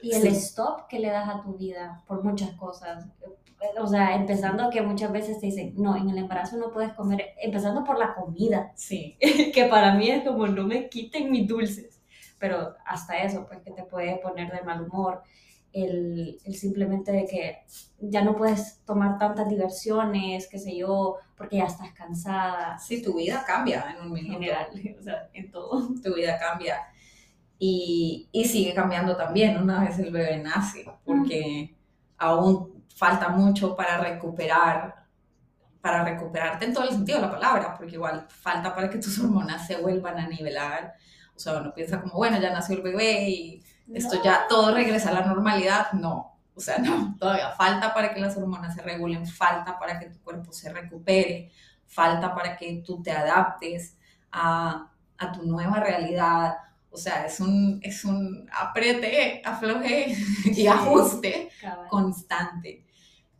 Y 0.00 0.12
el 0.14 0.26
stop 0.28 0.88
que 0.88 0.98
le 0.98 1.08
das 1.08 1.28
a 1.28 1.42
tu 1.42 1.54
vida 1.56 2.04
por 2.06 2.22
muchas 2.22 2.52
cosas 2.52 3.06
o 3.78 3.86
sea, 3.86 4.14
empezando 4.14 4.70
que 4.70 4.82
muchas 4.82 5.12
veces 5.12 5.40
te 5.40 5.46
dicen, 5.46 5.74
no, 5.76 5.96
en 5.96 6.10
el 6.10 6.18
embarazo 6.18 6.56
no 6.56 6.70
puedes 6.70 6.92
comer, 6.92 7.34
empezando 7.40 7.84
por 7.84 7.98
la 7.98 8.14
comida. 8.14 8.72
Sí. 8.74 9.16
que 9.54 9.64
para 9.64 9.94
mí 9.94 10.10
es 10.10 10.24
como, 10.24 10.46
no 10.46 10.66
me 10.66 10.88
quiten 10.88 11.30
mis 11.30 11.46
dulces. 11.46 12.00
pero 12.38 12.74
hasta 12.84 13.22
eso, 13.22 13.46
pues 13.46 13.60
que 13.60 13.70
te 13.70 13.84
puede 13.84 14.16
poner 14.18 14.52
de 14.52 14.62
mal 14.62 14.82
humor. 14.82 15.22
El, 15.72 16.38
el, 16.44 16.54
simplemente 16.54 17.12
de 17.12 17.26
que 17.26 17.58
ya 18.00 18.22
no 18.22 18.34
puedes 18.34 18.78
tomar 18.86 19.18
tantas 19.18 19.46
diversiones, 19.48 20.48
qué 20.48 20.58
sé 20.58 20.74
yo, 20.74 21.16
porque 21.36 21.58
ya 21.58 21.64
estás 21.64 21.92
cansada. 21.92 22.78
Sí, 22.78 23.02
tu 23.02 23.14
vida 23.14 23.44
cambia 23.46 23.94
en 23.94 24.06
un 24.06 24.12
minuto. 24.12 24.34
En 24.34 24.40
general, 24.40 24.68
o 24.98 25.02
sea, 25.02 25.28
en 25.34 25.50
todo. 25.50 25.88
Tu 26.02 26.14
vida 26.14 26.38
cambia. 26.38 26.78
Y, 27.58 28.28
y 28.32 28.44
sigue 28.44 28.74
cambiando 28.74 29.16
también 29.16 29.56
una 29.56 29.82
vez 29.82 29.98
el 29.98 30.10
bebé 30.10 30.38
nace, 30.38 30.84
porque 31.04 31.74
aún 32.18 32.75
falta 32.96 33.28
mucho 33.28 33.76
para 33.76 33.98
recuperar 33.98 35.06
para 35.86 36.02
recuperarte 36.02 36.64
en 36.64 36.74
todo 36.74 36.82
el 36.82 36.90
sentido 36.90 37.20
de 37.20 37.26
la 37.26 37.30
palabra, 37.30 37.74
porque 37.76 37.94
igual 37.94 38.26
falta 38.28 38.74
para 38.74 38.90
que 38.90 38.98
tus 38.98 39.18
hormonas 39.20 39.68
se 39.68 39.76
vuelvan 39.76 40.18
a 40.18 40.26
nivelar. 40.26 40.94
O 41.36 41.38
sea, 41.38 41.60
uno 41.60 41.72
piensa 41.72 42.00
como, 42.00 42.14
bueno, 42.14 42.40
ya 42.40 42.52
nació 42.52 42.76
el 42.76 42.82
bebé 42.82 43.28
y 43.30 43.62
esto 43.94 44.20
ya 44.20 44.46
todo 44.48 44.74
regresa 44.74 45.10
a 45.10 45.12
la 45.12 45.20
normalidad. 45.26 45.92
No, 45.92 46.40
o 46.56 46.60
sea, 46.60 46.78
no, 46.78 47.14
todavía 47.20 47.50
falta 47.52 47.94
para 47.94 48.12
que 48.12 48.20
las 48.20 48.36
hormonas 48.36 48.74
se 48.74 48.82
regulen, 48.82 49.26
falta 49.26 49.78
para 49.78 50.00
que 50.00 50.06
tu 50.06 50.18
cuerpo 50.22 50.52
se 50.52 50.72
recupere, 50.72 51.52
falta 51.86 52.34
para 52.34 52.56
que 52.56 52.82
tú 52.84 53.00
te 53.00 53.12
adaptes 53.12 53.96
a, 54.32 54.90
a 55.18 55.32
tu 55.32 55.44
nueva 55.44 55.78
realidad. 55.78 56.56
O 56.90 56.96
sea, 56.96 57.26
es 57.26 57.38
un, 57.38 57.78
es 57.82 58.04
un 58.04 58.48
apriete, 58.52 59.40
afloje 59.44 60.16
y 60.46 60.66
ajuste 60.66 61.50
constante. 61.88 62.85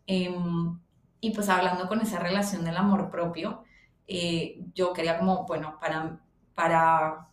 Em, 0.06 0.78
y 1.20 1.30
pues 1.30 1.48
hablando 1.48 1.88
con 1.88 2.00
esa 2.00 2.18
relación 2.18 2.64
del 2.64 2.76
amor 2.76 3.10
propio, 3.10 3.64
eh, 4.06 4.60
yo 4.74 4.92
quería 4.92 5.18
como, 5.18 5.46
bueno, 5.46 5.78
para, 5.80 6.20
para 6.54 7.28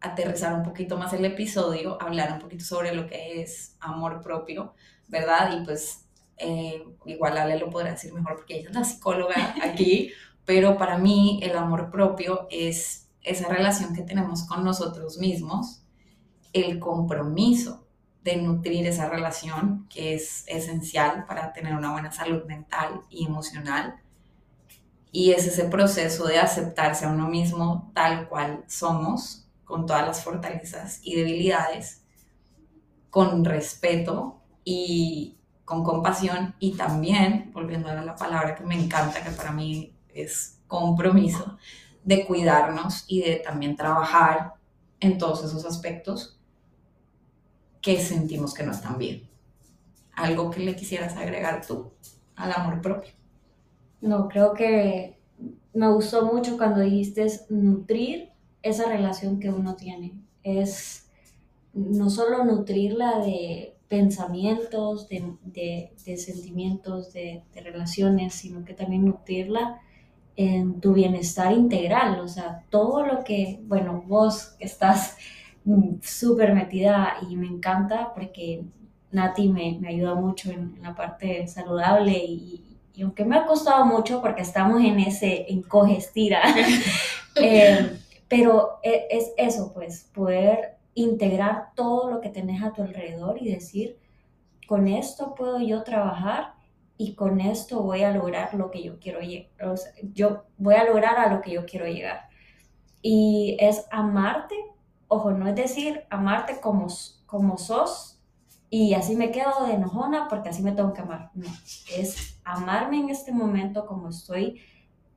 aterrizar 0.00 0.54
un 0.54 0.62
poquito 0.62 0.96
más 0.96 1.12
el 1.12 1.24
episodio, 1.24 2.00
hablar 2.00 2.32
un 2.32 2.38
poquito 2.38 2.64
sobre 2.64 2.94
lo 2.94 3.06
que 3.06 3.42
es 3.42 3.76
amor 3.80 4.22
propio, 4.22 4.74
¿verdad? 5.08 5.60
Y 5.60 5.64
pues 5.64 6.06
eh, 6.36 6.84
igual 7.06 7.36
Ale 7.36 7.58
lo 7.58 7.70
podrá 7.70 7.90
decir 7.92 8.12
mejor 8.14 8.36
porque 8.36 8.58
ella 8.58 8.68
es 8.68 8.74
la 8.74 8.84
psicóloga 8.84 9.54
aquí, 9.62 10.12
pero 10.44 10.78
para 10.78 10.98
mí 10.98 11.40
el 11.42 11.56
amor 11.56 11.90
propio 11.90 12.46
es 12.50 13.10
esa 13.22 13.48
relación 13.48 13.94
que 13.94 14.02
tenemos 14.02 14.44
con 14.44 14.64
nosotros 14.64 15.18
mismos, 15.18 15.82
el 16.52 16.78
compromiso 16.78 17.87
de 18.22 18.36
nutrir 18.36 18.86
esa 18.86 19.08
relación 19.08 19.86
que 19.88 20.14
es 20.14 20.44
esencial 20.48 21.24
para 21.26 21.52
tener 21.52 21.74
una 21.74 21.92
buena 21.92 22.12
salud 22.12 22.44
mental 22.44 23.02
y 23.10 23.26
emocional. 23.26 24.00
Y 25.10 25.32
es 25.32 25.46
ese 25.46 25.64
proceso 25.64 26.26
de 26.26 26.38
aceptarse 26.38 27.06
a 27.06 27.10
uno 27.10 27.28
mismo 27.28 27.90
tal 27.94 28.28
cual 28.28 28.64
somos, 28.66 29.46
con 29.64 29.86
todas 29.86 30.06
las 30.06 30.24
fortalezas 30.24 31.00
y 31.02 31.14
debilidades, 31.14 32.02
con 33.10 33.44
respeto 33.44 34.40
y 34.64 35.36
con 35.64 35.84
compasión 35.84 36.54
y 36.58 36.76
también, 36.76 37.50
volviendo 37.52 37.88
a 37.88 37.94
la 37.94 38.16
palabra 38.16 38.54
que 38.54 38.64
me 38.64 38.74
encanta, 38.74 39.22
que 39.22 39.30
para 39.30 39.52
mí 39.52 39.94
es 40.08 40.58
compromiso, 40.66 41.58
de 42.04 42.26
cuidarnos 42.26 43.04
y 43.06 43.20
de 43.20 43.36
también 43.36 43.76
trabajar 43.76 44.54
en 45.00 45.18
todos 45.18 45.44
esos 45.44 45.64
aspectos 45.66 46.37
que 47.80 48.00
sentimos 48.00 48.54
que 48.54 48.62
no 48.62 48.72
están 48.72 48.98
bien. 48.98 49.28
¿Algo 50.14 50.50
que 50.50 50.60
le 50.60 50.74
quisieras 50.74 51.16
agregar 51.16 51.64
tú 51.66 51.92
al 52.36 52.52
amor 52.52 52.80
propio? 52.80 53.12
No, 54.00 54.28
creo 54.28 54.52
que 54.54 55.16
me 55.72 55.90
gustó 55.92 56.26
mucho 56.26 56.56
cuando 56.56 56.80
dijiste 56.80 57.26
nutrir 57.50 58.30
esa 58.62 58.88
relación 58.88 59.38
que 59.38 59.50
uno 59.50 59.76
tiene. 59.76 60.12
Es 60.42 61.08
no 61.72 62.10
solo 62.10 62.44
nutrirla 62.44 63.20
de 63.20 63.76
pensamientos, 63.88 65.08
de, 65.08 65.92
sentimientos, 66.16 67.12
de, 67.12 67.42
de, 67.54 67.60
relaciones, 67.60 68.34
sino 68.34 68.64
que 68.64 68.74
también 68.74 69.04
nutrirla 69.04 69.80
en 70.36 70.80
tu 70.80 70.92
bienestar 70.92 71.52
integral. 71.52 72.20
O 72.20 72.28
sea, 72.28 72.64
todo 72.70 73.06
lo 73.06 73.24
que, 73.24 73.60
bueno, 73.64 74.04
vos 74.06 74.56
estás 74.58 75.16
súper 76.02 76.54
metida 76.54 77.16
y 77.28 77.36
me 77.36 77.46
encanta 77.46 78.12
porque 78.14 78.62
Nati 79.10 79.48
me, 79.48 79.78
me 79.80 79.88
ayuda 79.88 80.14
mucho 80.14 80.50
en, 80.50 80.78
la 80.82 80.94
parte 80.94 81.46
saludable 81.46 82.12
y, 82.12 82.78
y, 82.94 83.02
aunque 83.02 83.24
me 83.24 83.36
ha 83.36 83.46
costado 83.46 83.84
mucho 83.84 84.20
porque 84.20 84.42
estamos 84.42 84.82
en 84.82 84.98
ese 84.98 85.46
encoge 85.48 85.96
estira, 85.96 86.42
eh, 87.36 87.98
pero 88.28 88.80
e, 88.82 89.06
es, 89.10 89.32
eso, 89.36 89.72
pues, 89.72 90.10
poder 90.12 90.76
integrar 90.94 91.68
todo 91.74 92.10
lo 92.10 92.20
que 92.20 92.28
tenés 92.28 92.62
a 92.62 92.72
tu 92.72 92.82
alrededor 92.82 93.40
y 93.40 93.52
decir, 93.52 93.98
con 94.66 94.88
esto 94.88 95.34
puedo 95.34 95.60
yo 95.60 95.82
trabajar 95.84 96.54
y 96.98 97.14
con 97.14 97.40
esto 97.40 97.82
voy 97.82 98.02
a 98.02 98.10
lograr 98.10 98.52
lo 98.54 98.70
que 98.70 98.82
yo 98.82 98.98
quiero 98.98 99.20
llegar, 99.20 99.48
yo 100.12 100.44
voy 100.56 100.74
a 100.74 100.84
lograr 100.84 101.18
a 101.18 101.32
lo 101.32 101.40
que 101.40 101.52
yo 101.52 101.64
quiero 101.64 101.86
llegar. 101.86 102.28
Y 103.00 103.56
es 103.60 103.86
amarte 103.92 104.56
ojo, 105.08 105.32
no 105.32 105.48
es 105.48 105.56
decir 105.56 106.04
amarte 106.10 106.60
como, 106.60 106.86
como 107.26 107.58
sos 107.58 108.20
y 108.70 108.94
así 108.94 109.16
me 109.16 109.30
quedo 109.30 109.66
de 109.66 109.74
enojona 109.74 110.28
porque 110.28 110.50
así 110.50 110.62
me 110.62 110.72
tengo 110.72 110.92
que 110.92 111.00
amar. 111.00 111.30
No, 111.34 111.48
es 111.96 112.38
amarme 112.44 113.00
en 113.00 113.08
este 113.08 113.32
momento 113.32 113.86
como 113.86 114.10
estoy 114.10 114.60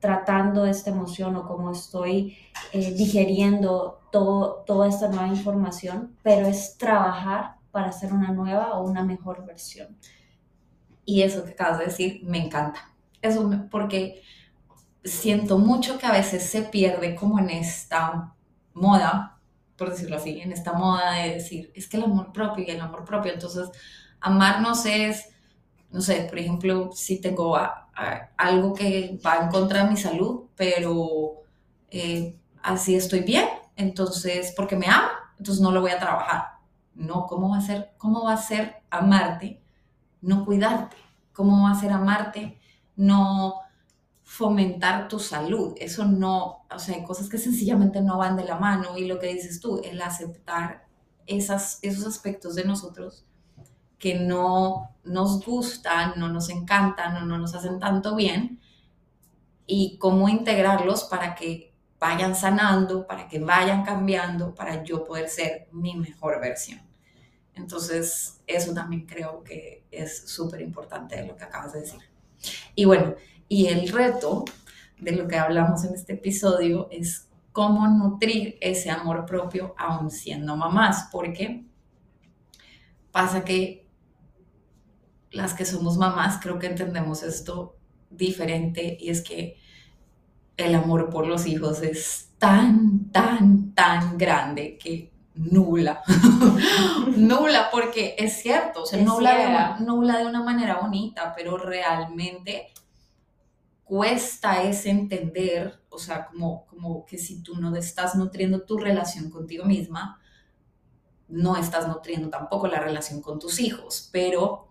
tratando 0.00 0.66
esta 0.66 0.90
emoción 0.90 1.36
o 1.36 1.46
como 1.46 1.70
estoy 1.70 2.36
eh, 2.72 2.96
todo, 4.10 4.64
toda 4.66 4.88
esta 4.88 5.08
nueva 5.08 5.28
información, 5.28 6.16
pero 6.22 6.46
es 6.46 6.76
trabajar 6.76 7.56
para 7.70 7.88
hacer 7.88 8.12
una 8.12 8.32
nueva 8.32 8.78
o 8.78 8.84
una 8.84 9.04
mejor 9.04 9.44
versión. 9.46 9.96
Y 11.04 11.22
eso 11.22 11.44
que 11.44 11.52
acabas 11.52 11.78
de 11.78 11.84
decir 11.86 12.20
me 12.24 12.44
encanta. 12.44 12.90
Eso 13.20 13.50
porque 13.70 14.22
siento 15.04 15.58
mucho 15.58 15.98
que 15.98 16.06
a 16.06 16.12
veces 16.12 16.48
se 16.48 16.62
pierde 16.62 17.14
como 17.14 17.38
en 17.38 17.50
esta 17.50 18.34
moda 18.74 19.31
por 19.82 19.90
decirlo 19.90 20.14
así, 20.14 20.40
en 20.40 20.52
esta 20.52 20.74
moda 20.74 21.14
de 21.14 21.34
decir, 21.34 21.72
es 21.74 21.88
que 21.88 21.96
el 21.96 22.04
amor 22.04 22.32
propio 22.32 22.64
y 22.64 22.70
el 22.70 22.80
amor 22.80 23.04
propio, 23.04 23.32
entonces 23.32 23.68
amarnos 24.20 24.86
es, 24.86 25.30
no 25.90 26.00
sé, 26.00 26.24
por 26.28 26.38
ejemplo, 26.38 26.92
si 26.92 27.20
tengo 27.20 27.58
algo 28.36 28.74
que 28.74 29.18
va 29.26 29.38
en 29.38 29.48
contra 29.48 29.82
de 29.82 29.90
mi 29.90 29.96
salud, 29.96 30.44
pero 30.54 31.42
eh, 31.90 32.38
así 32.62 32.94
estoy 32.94 33.22
bien, 33.22 33.44
entonces, 33.74 34.54
porque 34.56 34.76
me 34.76 34.86
amo, 34.86 35.08
entonces 35.36 35.60
no 35.60 35.72
lo 35.72 35.80
voy 35.80 35.90
a 35.90 35.98
trabajar. 35.98 36.44
No, 36.94 37.26
¿cómo 37.26 37.50
va 37.50 37.56
a 37.56 37.62
ser, 37.62 37.90
cómo 37.98 38.22
va 38.22 38.34
a 38.34 38.36
ser 38.36 38.84
amarte, 38.88 39.60
no 40.20 40.44
cuidarte? 40.44 40.96
¿Cómo 41.32 41.64
va 41.64 41.72
a 41.72 41.80
ser 41.80 41.90
amarte, 41.90 42.60
no 42.94 43.56
fomentar 44.32 45.08
tu 45.08 45.18
salud. 45.18 45.74
Eso 45.76 46.06
no, 46.06 46.64
o 46.74 46.78
sea, 46.78 46.94
hay 46.94 47.04
cosas 47.04 47.28
que 47.28 47.36
sencillamente 47.36 48.00
no 48.00 48.16
van 48.16 48.34
de 48.34 48.44
la 48.44 48.56
mano 48.56 48.96
y 48.96 49.04
lo 49.04 49.18
que 49.18 49.26
dices 49.26 49.60
tú, 49.60 49.82
el 49.84 50.00
aceptar 50.00 50.86
esas, 51.26 51.78
esos 51.82 52.06
aspectos 52.06 52.54
de 52.54 52.64
nosotros 52.64 53.26
que 53.98 54.14
no 54.14 54.96
nos 55.04 55.44
gustan, 55.44 56.14
no 56.16 56.30
nos 56.30 56.48
encantan 56.48 57.14
o 57.16 57.26
no 57.26 57.36
nos 57.36 57.54
hacen 57.54 57.78
tanto 57.78 58.16
bien 58.16 58.58
y 59.66 59.98
cómo 59.98 60.30
integrarlos 60.30 61.04
para 61.04 61.34
que 61.34 61.74
vayan 62.00 62.34
sanando, 62.34 63.06
para 63.06 63.28
que 63.28 63.38
vayan 63.38 63.84
cambiando, 63.84 64.54
para 64.54 64.82
yo 64.82 65.04
poder 65.04 65.28
ser 65.28 65.68
mi 65.72 65.94
mejor 65.94 66.40
versión. 66.40 66.80
Entonces, 67.54 68.40
eso 68.46 68.72
también 68.72 69.04
creo 69.04 69.44
que 69.44 69.84
es 69.90 70.26
súper 70.26 70.62
importante 70.62 71.22
lo 71.26 71.36
que 71.36 71.44
acabas 71.44 71.74
de 71.74 71.80
decir. 71.80 72.00
Y 72.74 72.86
bueno, 72.86 73.14
y 73.48 73.66
el 73.66 73.88
reto 73.88 74.44
de 74.98 75.12
lo 75.12 75.28
que 75.28 75.36
hablamos 75.36 75.84
en 75.84 75.94
este 75.94 76.14
episodio 76.14 76.88
es 76.90 77.28
cómo 77.52 77.86
nutrir 77.88 78.56
ese 78.60 78.90
amor 78.90 79.26
propio 79.26 79.74
aún 79.76 80.10
siendo 80.10 80.56
mamás, 80.56 81.08
porque 81.12 81.64
pasa 83.10 83.44
que 83.44 83.86
las 85.30 85.54
que 85.54 85.64
somos 85.64 85.96
mamás 85.96 86.38
creo 86.40 86.58
que 86.58 86.66
entendemos 86.66 87.22
esto 87.22 87.76
diferente 88.10 88.96
y 89.00 89.10
es 89.10 89.22
que 89.22 89.58
el 90.56 90.74
amor 90.74 91.10
por 91.10 91.26
los 91.26 91.46
hijos 91.46 91.82
es 91.82 92.30
tan, 92.38 93.10
tan, 93.10 93.74
tan 93.74 94.18
grande 94.18 94.78
que 94.78 95.10
nula, 95.34 96.02
nula, 97.16 97.68
porque 97.70 98.14
es 98.18 98.42
cierto, 98.42 98.82
o 98.82 98.86
sea, 98.86 99.02
nula 99.02 100.18
de 100.18 100.26
una 100.26 100.42
manera 100.42 100.78
bonita, 100.80 101.32
pero 101.34 101.56
realmente 101.56 102.72
cuesta 103.84 104.62
es 104.62 104.86
entender, 104.86 105.82
o 105.88 105.98
sea, 105.98 106.26
como, 106.26 106.66
como 106.66 107.04
que 107.04 107.18
si 107.18 107.42
tú 107.42 107.56
no 107.56 107.74
estás 107.76 108.14
nutriendo 108.14 108.62
tu 108.62 108.78
relación 108.78 109.30
contigo 109.30 109.64
misma, 109.64 110.20
no 111.28 111.56
estás 111.56 111.88
nutriendo 111.88 112.28
tampoco 112.28 112.68
la 112.68 112.80
relación 112.80 113.20
con 113.22 113.38
tus 113.38 113.60
hijos, 113.60 114.08
pero 114.12 114.68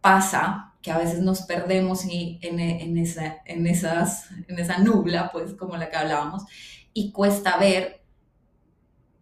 pasa 0.00 0.74
que 0.82 0.90
a 0.90 0.98
veces 0.98 1.20
nos 1.20 1.42
perdemos 1.42 2.06
y 2.06 2.38
en, 2.42 2.58
en, 2.58 2.96
esa, 2.96 3.42
en, 3.44 3.66
esas, 3.66 4.30
en 4.48 4.58
esa 4.58 4.78
nubla, 4.78 5.30
pues 5.30 5.54
como 5.54 5.76
la 5.76 5.90
que 5.90 5.96
hablábamos, 5.96 6.44
y 6.92 7.12
cuesta 7.12 7.58
ver 7.58 8.02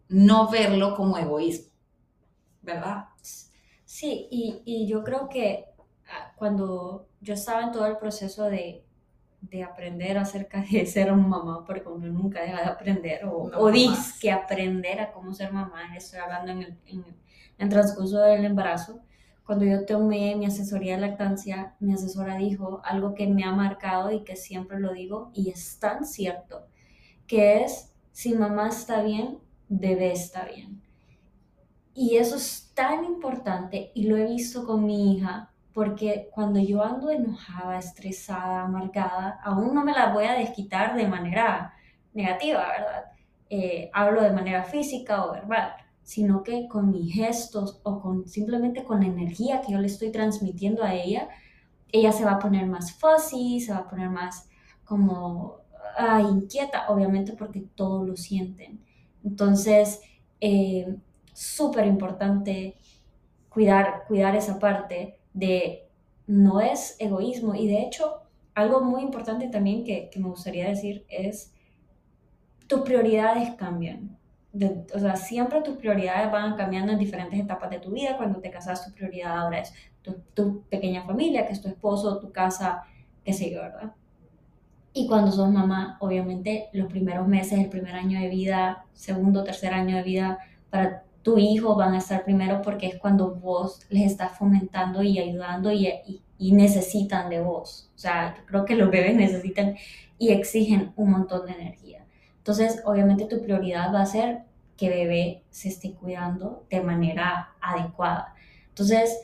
no 0.09 0.49
verlo 0.51 0.95
como 0.95 1.19
egoísmo, 1.19 1.71
¿verdad? 2.63 3.07
Sí, 3.85 4.29
y, 4.31 4.63
y 4.65 4.87
yo 4.87 5.03
creo 5.03 5.29
que 5.29 5.67
ah, 6.09 6.33
cuando 6.37 7.09
yo 7.21 7.35
estaba 7.35 7.63
en 7.63 7.73
todo 7.73 7.87
el 7.87 7.99
proceso 7.99 8.45
de, 8.45 8.85
de 9.41 9.63
aprender 9.63 10.19
acerca 10.19 10.63
de 10.63 10.85
ser 10.87 11.13
mamá, 11.15 11.65
porque 11.65 11.89
uno 11.89 12.07
nunca 12.09 12.43
deja 12.43 12.61
de 12.63 12.67
aprender, 12.69 13.25
o, 13.27 13.49
No, 13.49 13.59
o 13.59 13.73
jamás. 13.73 14.19
que 14.21 14.31
aprender 14.31 15.01
a 15.01 15.13
cómo 15.13 15.33
ser 15.33 15.53
mamá, 15.53 15.97
estoy 15.97 16.21
hablando 16.21 16.53
en 16.53 16.59
el, 16.63 16.79
en 16.87 16.99
el, 17.05 17.05
en 17.07 17.15
el 17.59 17.69
transcurso 17.69 18.19
del 18.21 18.45
embarazo. 18.45 19.01
Cuando 19.45 19.65
yo 19.65 19.87
tomé 19.87 20.37
mi 20.37 20.45
asesoría 20.47 20.97
de 20.97 21.01
lactancia, 21.03 21.75
mi 21.81 21.95
asesora 21.95 22.37
dijo 22.37 22.83
algo 22.85 23.15
que 23.15 23.27
me 23.27 23.45
ha 23.45 23.53
marcado 23.53 24.11
y 24.13 24.23
que 24.25 24.37
siempre 24.37 24.79
lo 24.79 24.93
digo, 24.93 25.31
y 25.33 25.51
es 25.51 25.79
tan 25.79 26.05
cierto, 26.05 26.67
que 27.27 27.63
es, 27.65 27.93
si 28.13 28.35
mamá 28.35 28.69
está 28.69 29.03
bien, 29.03 29.39
bebé 29.69 30.13
está 30.13 30.45
bien. 30.45 30.83
Y 31.95 32.17
eso 32.17 32.37
es 32.37 32.71
tan 32.75 33.05
importante 33.05 33.91
y 33.95 34.05
lo 34.05 34.17
he 34.17 34.25
visto 34.27 34.67
con 34.67 34.85
mi 34.85 35.15
hija, 35.15 35.51
porque 35.79 36.29
cuando 36.33 36.59
yo 36.59 36.83
ando 36.83 37.09
enojada, 37.09 37.79
estresada, 37.79 38.63
amargada, 38.63 39.39
aún 39.45 39.73
no 39.73 39.85
me 39.85 39.93
la 39.93 40.13
voy 40.13 40.25
a 40.25 40.33
desquitar 40.33 40.97
de 40.97 41.07
manera 41.07 41.73
negativa, 42.13 42.67
¿verdad? 42.67 43.05
Eh, 43.49 43.89
hablo 43.95 44.23
de 44.23 44.33
manera 44.33 44.65
física 44.65 45.25
o 45.25 45.35
verbal, 45.35 45.75
sino 46.03 46.43
que 46.43 46.67
con 46.67 46.91
mis 46.91 47.15
gestos 47.15 47.81
o 47.85 48.01
con 48.01 48.27
simplemente 48.27 48.83
con 48.83 49.03
la 49.03 49.07
energía 49.07 49.61
que 49.61 49.71
yo 49.71 49.79
le 49.79 49.87
estoy 49.87 50.11
transmitiendo 50.11 50.83
a 50.83 50.95
ella, 50.97 51.29
ella 51.93 52.11
se 52.11 52.25
va 52.25 52.33
a 52.33 52.39
poner 52.41 52.67
más 52.67 52.95
fuzzy, 52.95 53.61
se 53.61 53.71
va 53.71 53.79
a 53.79 53.89
poner 53.89 54.11
más 54.11 54.49
como 54.83 55.59
ah, 55.97 56.21
inquieta, 56.29 56.89
obviamente 56.89 57.35
porque 57.35 57.61
todos 57.77 58.05
lo 58.05 58.17
sienten. 58.17 58.85
Entonces, 59.23 60.01
eh, 60.41 60.97
súper 61.33 61.87
importante 61.87 62.75
cuidar, 63.49 64.07
cuidar 64.09 64.35
esa 64.35 64.59
parte 64.59 65.18
de 65.39 65.89
no 66.27 66.61
es 66.61 66.97
egoísmo. 66.99 67.55
Y 67.55 67.69
de 67.69 67.83
hecho, 67.83 68.23
algo 68.55 68.81
muy 68.81 69.03
importante 69.03 69.49
también 69.49 69.85
que, 69.85 70.11
que 70.11 70.19
me 70.19 70.29
gustaría 70.29 70.69
decir 70.69 71.05
es, 71.09 71.55
tus 72.67 72.81
prioridades 72.81 73.55
cambian. 73.55 74.19
De, 74.53 74.85
o 74.95 74.99
sea, 74.99 75.15
siempre 75.17 75.63
tus 75.63 75.77
prioridades 75.77 76.33
van 76.33 76.57
cambiando 76.57 76.93
en 76.93 76.99
diferentes 76.99 77.39
etapas 77.39 77.71
de 77.71 77.79
tu 77.79 77.93
vida. 77.93 78.17
Cuando 78.17 78.41
te 78.41 78.51
casas, 78.51 78.85
tu 78.85 78.93
prioridad 78.93 79.39
ahora 79.39 79.61
es 79.61 79.73
tu, 80.03 80.17
tu 80.35 80.63
pequeña 80.65 81.05
familia, 81.05 81.47
que 81.47 81.53
es 81.53 81.63
tu 81.63 81.69
esposo, 81.69 82.19
tu 82.19 82.33
casa, 82.33 82.83
qué 83.25 83.33
sé 83.33 83.53
yo, 83.53 83.61
¿verdad? 83.61 83.93
Y 84.93 85.07
cuando 85.07 85.31
sos 85.31 85.51
mamá, 85.51 85.97
obviamente 86.01 86.69
los 86.73 86.89
primeros 86.89 87.29
meses, 87.29 87.61
el 87.61 87.69
primer 87.69 87.95
año 87.95 88.21
de 88.21 88.29
vida, 88.29 88.87
segundo, 88.93 89.45
tercer 89.45 89.73
año 89.73 89.97
de 89.97 90.03
vida, 90.03 90.39
para 90.71 91.05
tu 91.29 91.37
hijo 91.37 91.77
van 91.77 91.93
a 91.93 91.99
estar 91.99 92.25
primero 92.25 92.63
porque 92.63 92.87
es 92.87 92.97
cuando 92.97 93.35
vos 93.35 93.81
les 93.91 94.11
estás 94.11 94.39
fomentando 94.39 95.03
y 95.03 95.19
ayudando 95.19 95.71
y, 95.71 96.23
necesitan 96.39 97.29
de 97.29 97.41
vos. 97.43 97.91
O 97.95 97.99
sea, 97.99 98.35
creo 98.47 98.65
que 98.65 98.77
los 98.77 98.91
bebés 98.91 99.15
necesitan 99.15 99.77
y 100.19 100.31
exigen 100.31 100.95
un 100.97 101.11
montón 101.11 101.45
de 101.45 101.53
energía. 101.53 102.07
Entonces, 102.39 102.81
obviamente 102.87 103.27
tu 103.27 103.43
prioridad 103.43 103.93
va 103.93 104.01
a 104.01 104.07
ser 104.07 104.45
que 104.79 104.89
bebé 104.89 105.43
se 105.51 105.69
esté 105.69 105.93
cuidando 105.93 106.65
de 106.71 106.81
manera 106.81 107.51
adecuada. 107.61 108.35
Entonces, 108.71 109.19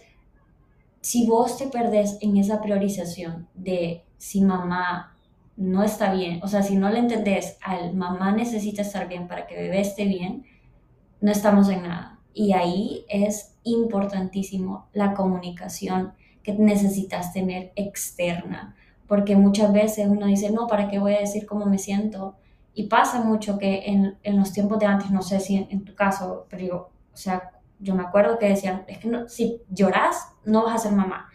si 1.00 1.26
vos 1.26 1.56
te 1.56 1.68
perdés 1.68 2.18
en 2.20 2.36
esa 2.36 2.60
priorización 2.60 3.48
de 3.54 4.04
si 4.18 4.42
mamá 4.42 5.16
no 5.56 5.82
está 5.82 6.12
bien, 6.12 6.40
o 6.42 6.48
sea, 6.48 6.62
si 6.62 6.76
no 6.76 6.90
le 6.90 6.98
entendés 6.98 7.56
al 7.62 7.94
mamá 7.94 8.32
necesita 8.32 8.82
estar 8.82 9.08
bien 9.08 9.26
para 9.26 9.46
que 9.46 9.54
bebé 9.54 9.80
esté 9.80 10.04
bien, 10.04 10.44
no 11.24 11.32
estamos 11.32 11.70
en 11.70 11.84
nada. 11.84 12.18
Y 12.34 12.52
ahí 12.52 13.06
es 13.08 13.56
importantísimo 13.62 14.88
la 14.92 15.14
comunicación 15.14 16.12
que 16.42 16.52
necesitas 16.52 17.32
tener 17.32 17.72
externa, 17.76 18.76
porque 19.06 19.34
muchas 19.34 19.72
veces 19.72 20.06
uno 20.06 20.26
dice, 20.26 20.50
no, 20.50 20.66
¿para 20.66 20.86
qué 20.88 20.98
voy 20.98 21.14
a 21.14 21.20
decir 21.20 21.46
cómo 21.46 21.64
me 21.64 21.78
siento? 21.78 22.36
Y 22.74 22.88
pasa 22.88 23.24
mucho 23.24 23.58
que 23.58 23.86
en, 23.86 24.18
en 24.22 24.36
los 24.36 24.52
tiempos 24.52 24.78
de 24.78 24.84
antes, 24.84 25.10
no 25.10 25.22
sé 25.22 25.40
si 25.40 25.56
en, 25.56 25.84
tu 25.86 25.94
caso, 25.94 26.46
pero 26.50 26.66
yo, 26.66 26.76
o 27.14 27.16
sea, 27.16 27.52
yo 27.78 27.94
me 27.94 28.02
acuerdo 28.02 28.38
que 28.38 28.50
decían, 28.50 28.84
es 28.86 28.98
que 28.98 29.08
no, 29.08 29.26
si 29.26 29.62
lloras, 29.70 30.28
no 30.44 30.64
vas 30.64 30.74
a 30.74 30.88
ser 30.88 30.92
mamá. 30.92 31.30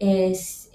Es, 0.00 0.72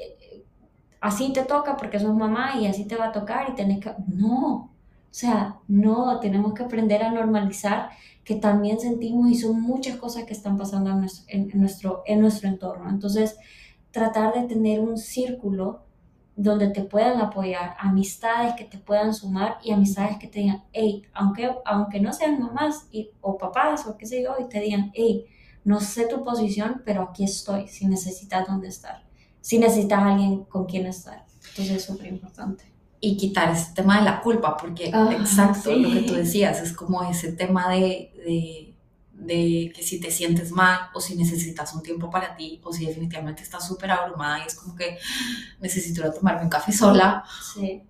así 1.01 1.33
te 1.33 1.43
toca 1.43 1.75
porque 1.75 1.99
sos 1.99 2.15
mamá 2.15 2.55
y 2.61 2.67
así 2.67 2.85
te 2.85 2.95
va 2.95 3.07
a 3.07 3.11
tocar 3.11 3.49
y 3.49 3.55
tenés 3.55 3.81
que... 3.81 3.93
No, 4.07 4.73
o 5.13 5.15
sea, 5.15 5.57
no, 5.67 6.19
tenemos 6.21 6.53
que 6.53 6.63
aprender 6.63 7.03
a 7.03 7.11
normalizar 7.11 7.89
que 8.23 8.35
también 8.35 8.79
sentimos 8.79 9.29
y 9.29 9.35
son 9.35 9.61
muchas 9.61 9.97
cosas 9.97 10.23
que 10.23 10.33
están 10.33 10.57
pasando 10.57 10.91
en 10.91 10.99
nuestro, 10.99 11.25
en, 11.27 11.51
en 11.51 11.59
nuestro, 11.59 12.03
en 12.05 12.21
nuestro 12.21 12.47
entorno. 12.49 12.89
Entonces, 12.89 13.37
tratar 13.91 14.33
de 14.33 14.47
tener 14.47 14.79
un 14.79 14.97
círculo 14.97 15.83
donde 16.35 16.69
te 16.69 16.83
puedan 16.83 17.21
apoyar, 17.21 17.75
amistades 17.79 18.55
que 18.55 18.63
te 18.63 18.79
puedan 18.79 19.13
sumar 19.13 19.57
y 19.63 19.71
amistades 19.71 20.17
que 20.17 20.27
te 20.27 20.39
digan, 20.39 20.63
hey, 20.71 21.03
aunque, 21.13 21.51
aunque 21.65 21.99
no 21.99 22.11
sean 22.11 22.39
mamás 22.39 22.87
y, 22.91 23.11
o 23.21 23.37
papás 23.37 23.85
o 23.85 23.97
qué 23.97 24.07
sé 24.07 24.23
yo, 24.23 24.35
y 24.39 24.49
te 24.49 24.59
digan, 24.59 24.91
hey, 24.95 25.25
no 25.63 25.79
sé 25.79 26.07
tu 26.07 26.23
posición, 26.23 26.81
pero 26.85 27.03
aquí 27.03 27.23
estoy, 27.23 27.67
si 27.67 27.87
necesitas 27.87 28.47
dónde 28.47 28.69
estar, 28.69 29.03
si 29.41 29.59
necesitas 29.59 30.01
alguien 30.01 30.43
con 30.45 30.65
quien 30.65 30.87
estar. 30.87 31.25
Entonces 31.49 31.77
es 31.77 31.83
súper 31.83 32.07
importante. 32.07 32.72
Y 33.05 33.17
quitar 33.17 33.51
ese 33.51 33.73
tema 33.75 33.99
de 33.99 34.05
la 34.05 34.21
culpa, 34.21 34.55
porque 34.55 34.89
Ah, 34.93 35.09
exacto, 35.19 35.71
sí. 35.71 35.81
lo 35.81 35.89
que 35.91 36.01
tú 36.03 36.13
decías, 36.13 36.61
es 36.61 36.71
como 36.73 37.03
ese 37.03 37.33
tema 37.33 37.69
de, 37.69 38.13
de, 38.25 38.73
de 39.11 39.73
que 39.75 39.83
si 39.83 39.99
te 39.99 40.09
sientes 40.09 40.51
mal 40.51 40.89
o 40.93 41.01
si 41.01 41.15
necesitas 41.15 41.73
un 41.75 41.83
tiempo 41.83 42.09
para 42.09 42.35
ti 42.37 42.61
o 42.63 42.71
si 42.71 42.85
definitivamente 42.85 43.43
estás 43.43 43.67
súper 43.67 43.91
abrumada 43.91 44.39
y 44.39 44.47
es 44.47 44.55
como 44.55 44.73
que 44.75 44.97
necesito 45.59 46.01
ir 46.01 46.07
a 46.07 46.13
tomarme 46.13 46.43
un 46.43 46.49
café 46.49 46.71
sola, 46.71 47.23
Sí, 47.39 47.83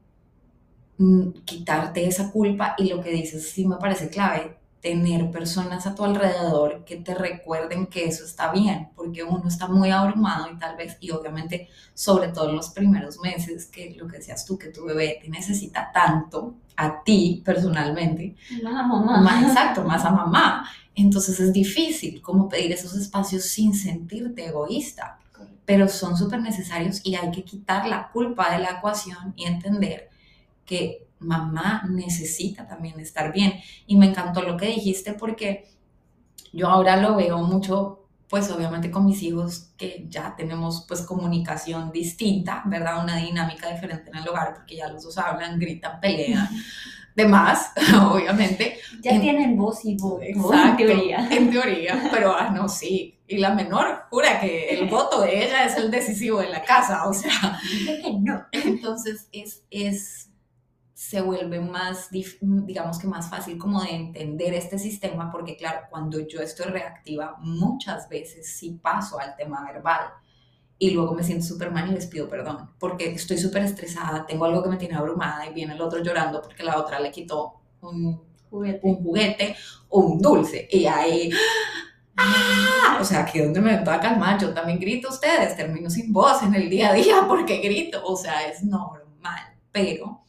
mm, 0.97 1.29
quitarte 1.45 2.05
esa 2.07 2.31
culpa 2.31 2.75
y 2.77 2.89
lo 2.89 3.01
que 3.01 3.11
dices 3.11 3.49
sí 3.51 3.65
me 3.67 3.77
parece 3.77 4.09
clave, 4.09 4.57
tener 4.83 5.31
personas 5.31 5.87
a 5.87 5.95
tu 5.95 6.03
alrededor 6.03 6.83
que 6.83 6.97
te 6.97 7.15
recuerden 7.15 7.87
que 7.87 8.03
eso 8.03 8.25
está 8.25 8.51
bien, 8.51 8.89
porque 8.97 9.23
uno 9.23 9.47
está 9.47 9.69
muy 9.69 9.91
abrumado 9.91 10.51
y 10.51 10.59
tal 10.59 10.75
vez, 10.75 10.97
y 10.99 11.09
obviamente 11.11 11.69
sobre 11.93 12.27
todo 12.27 12.49
en 12.49 12.57
los 12.57 12.69
primeros 12.71 13.17
meses, 13.21 13.65
que 13.67 13.95
lo 13.97 14.09
que 14.09 14.17
decías 14.17 14.45
tú, 14.45 14.57
que 14.57 14.67
tu 14.67 14.83
bebé 14.83 15.19
te 15.23 15.29
necesita 15.29 15.89
tanto 15.93 16.55
a 16.75 17.01
ti 17.01 17.41
personalmente, 17.45 18.35
más 18.61 18.75
a 18.75 18.83
mamá. 18.85 19.21
más 19.21 19.43
exacto, 19.45 19.85
más 19.85 20.03
a 20.03 20.11
mamá. 20.11 20.69
Entonces 20.93 21.39
es 21.39 21.53
difícil 21.53 22.21
como 22.21 22.49
pedir 22.49 22.73
esos 22.73 22.93
espacios 22.93 23.45
sin 23.45 23.73
sentirte 23.73 24.47
egoísta, 24.47 25.17
pero 25.63 25.87
son 25.87 26.17
súper 26.17 26.41
necesarios 26.41 26.99
y 27.05 27.15
hay 27.15 27.31
que 27.31 27.45
quitar 27.45 27.87
la 27.87 28.09
culpa 28.09 28.51
de 28.51 28.59
la 28.59 28.71
ecuación 28.71 29.33
y 29.37 29.45
entender 29.45 30.09
que 30.65 31.07
mamá 31.23 31.83
necesita 31.89 32.67
también 32.67 32.99
estar 32.99 33.31
bien. 33.33 33.53
Y 33.87 33.95
me 33.97 34.07
encantó 34.07 34.41
lo 34.41 34.57
que 34.57 34.67
dijiste 34.67 35.13
porque 35.13 35.67
yo 36.51 36.67
ahora 36.69 36.97
lo 36.97 37.15
veo 37.15 37.39
mucho, 37.39 38.07
pues 38.29 38.49
obviamente 38.51 38.91
con 38.91 39.05
mis 39.05 39.21
hijos 39.23 39.71
que 39.77 40.05
ya 40.09 40.35
tenemos 40.35 40.85
pues 40.87 41.01
comunicación 41.01 41.91
distinta, 41.91 42.63
¿verdad? 42.65 43.03
Una 43.03 43.17
dinámica 43.17 43.69
diferente 43.71 44.09
en 44.11 44.17
el 44.17 44.27
hogar 44.27 44.53
porque 44.55 44.77
ya 44.77 44.87
los 44.89 45.03
dos 45.03 45.17
hablan, 45.17 45.59
gritan, 45.59 45.99
pelean, 45.99 46.49
demás, 47.15 47.71
obviamente. 48.11 48.77
Ya 49.01 49.11
En- 49.11 49.21
tienen 49.21 49.57
voz 49.57 49.85
y 49.85 49.95
voz, 49.97 50.21
en 50.23 50.39
Exacto, 50.39 50.77
teoría. 50.77 51.27
En 51.31 51.51
teoría, 51.51 52.09
pero 52.11 52.35
ah, 52.35 52.49
no, 52.49 52.67
sí. 52.69 53.19
Y 53.27 53.37
la 53.37 53.53
menor 53.53 54.03
jura 54.09 54.39
que 54.39 54.69
el 54.79 54.89
voto 54.89 55.21
de 55.21 55.45
ella 55.45 55.65
es 55.65 55.75
el 55.77 55.89
decisivo 55.91 56.39
de 56.39 56.49
la 56.49 56.63
casa, 56.63 57.07
o 57.07 57.13
sea, 57.13 57.59
Dice 57.71 58.01
que 58.01 58.13
no. 58.19 58.45
entonces 58.51 59.27
es, 59.31 59.63
es, 59.71 60.29
se 60.93 61.21
vuelve 61.21 61.59
más, 61.59 62.09
digamos 62.11 62.99
que 62.99 63.07
más 63.07 63.29
fácil 63.29 63.57
como 63.57 63.81
de 63.81 63.91
entender 63.91 64.53
este 64.53 64.77
sistema, 64.77 65.31
porque 65.31 65.57
claro, 65.57 65.87
cuando 65.89 66.19
yo 66.19 66.39
estoy 66.39 66.67
reactiva, 66.67 67.35
muchas 67.39 68.07
veces 68.09 68.55
sí 68.55 68.79
paso 68.81 69.19
al 69.19 69.35
tema 69.35 69.63
verbal 69.65 70.11
y 70.77 70.91
luego 70.91 71.15
me 71.15 71.23
siento 71.23 71.45
súper 71.45 71.71
mal 71.71 71.89
y 71.89 71.93
les 71.93 72.07
pido 72.07 72.29
perdón, 72.29 72.71
porque 72.79 73.11
estoy 73.11 73.37
súper 73.37 73.63
estresada, 73.63 74.25
tengo 74.25 74.45
algo 74.45 74.61
que 74.61 74.69
me 74.69 74.77
tiene 74.77 74.95
abrumada 74.95 75.47
y 75.47 75.53
viene 75.53 75.73
el 75.73 75.81
otro 75.81 76.03
llorando 76.03 76.41
porque 76.41 76.63
la 76.63 76.77
otra 76.77 76.99
le 76.99 77.11
quitó 77.11 77.61
un, 77.81 78.21
Juguete. 78.49 78.79
un 78.83 78.95
juguete 79.03 79.55
o 79.89 79.99
un 79.99 80.21
dulce 80.21 80.67
y 80.71 80.85
ahí... 80.85 81.31
¡Ah! 82.15 82.99
O 83.01 83.03
sea, 83.03 83.21
aquí 83.21 83.39
donde 83.39 83.59
me 83.59 83.75
ven 83.75 83.83
toda 83.83 83.99
calmada, 83.99 84.37
yo 84.37 84.53
también 84.53 84.79
grito 84.79 85.07
a 85.07 85.11
ustedes, 85.11 85.57
termino 85.57 85.89
sin 85.89 86.13
voz 86.13 86.43
en 86.43 86.53
el 86.53 86.69
día 86.69 86.91
a 86.91 86.93
día 86.93 87.25
porque 87.27 87.57
grito, 87.57 88.05
o 88.05 88.15
sea, 88.15 88.47
es 88.47 88.63
normal, 88.63 89.41
pero 89.71 90.22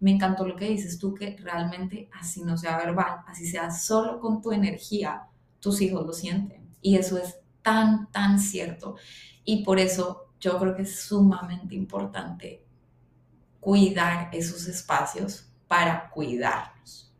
me 0.00 0.12
encantó 0.12 0.46
lo 0.46 0.56
que 0.56 0.68
dices 0.68 0.98
tú, 0.98 1.14
que 1.14 1.36
realmente 1.36 2.08
así 2.18 2.42
no 2.42 2.56
sea 2.56 2.76
verbal, 2.78 3.20
así 3.26 3.46
sea 3.46 3.70
solo 3.70 4.18
con 4.18 4.40
tu 4.40 4.52
energía, 4.52 5.28
tus 5.60 5.80
hijos 5.82 6.06
lo 6.06 6.12
sienten. 6.12 6.68
Y 6.80 6.96
eso 6.96 7.18
es 7.18 7.38
tan, 7.62 8.10
tan 8.10 8.38
cierto. 8.38 8.96
Y 9.44 9.62
por 9.62 9.78
eso 9.78 10.32
yo 10.40 10.58
creo 10.58 10.74
que 10.74 10.82
es 10.82 11.00
sumamente 11.02 11.74
importante 11.74 12.64
cuidar 13.60 14.30
esos 14.32 14.66
espacios 14.66 15.52
para 15.68 16.08
cuidarnos. 16.10 17.12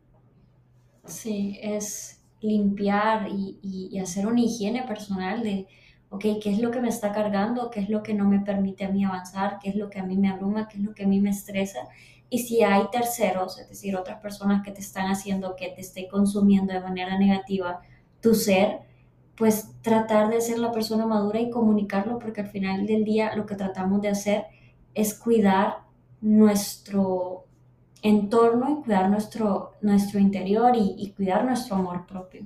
Sí, 1.05 1.59
es, 1.61 2.21
limpiar 2.41 3.27
y, 3.29 3.97
hacer 3.99 4.25
una 4.27 4.41
higiene 4.41 4.83
personal 4.83 5.43
de, 5.43 5.67
ok, 6.09 6.25
¿qué 6.41 6.51
es 6.51 6.59
lo 6.59 6.71
que 6.71 6.81
me 6.81 6.89
está 6.89 7.11
cargando? 7.11 7.69
¿Qué 7.69 7.79
es 7.81 7.89
lo 7.89 8.01
que 8.03 8.13
no 8.13 8.27
me 8.27 8.39
permite 8.39 8.85
a 8.85 8.89
mí 8.89 9.05
avanzar? 9.05 9.59
¿Qué 9.61 9.69
es 9.69 9.75
lo 9.75 9.89
que 9.89 9.99
a 9.99 10.03
mí 10.03 10.17
me 10.17 10.29
abruma? 10.29 10.67
¿Qué 10.67 10.77
es 10.77 10.83
lo 10.83 10.93
que 10.93 11.03
a 11.03 11.07
mí 11.07 11.19
me 11.19 11.29
estresa? 11.29 11.79
Y 12.33 12.39
si 12.39 12.63
hay 12.63 12.83
terceros, 12.93 13.59
es 13.59 13.67
decir, 13.67 13.93
otras 13.97 14.21
personas 14.21 14.63
que 14.63 14.71
te 14.71 14.79
están 14.79 15.11
haciendo 15.11 15.57
que 15.57 15.67
te 15.67 15.81
esté 15.81 16.07
consumiendo 16.07 16.71
de 16.71 16.79
manera 16.79 17.19
negativa 17.19 17.81
tu 18.21 18.35
ser, 18.35 18.79
pues 19.35 19.67
tratar 19.81 20.29
de 20.29 20.39
ser 20.39 20.57
la 20.57 20.71
persona 20.71 21.05
madura 21.05 21.41
y 21.41 21.49
comunicarlo, 21.49 22.19
porque 22.19 22.39
al 22.39 22.47
final 22.47 22.87
del 22.87 23.03
día 23.03 23.35
lo 23.35 23.45
que 23.45 23.55
tratamos 23.55 24.01
de 24.01 24.07
hacer 24.07 24.45
es 24.93 25.13
cuidar 25.13 25.79
nuestro 26.21 27.47
entorno 28.01 28.79
y 28.79 28.83
cuidar 28.85 29.09
nuestro, 29.09 29.73
nuestro 29.81 30.17
interior 30.17 30.71
y, 30.77 31.11
cuidar 31.17 31.43
nuestro 31.43 31.75
amor 31.75 32.05
propio. 32.05 32.45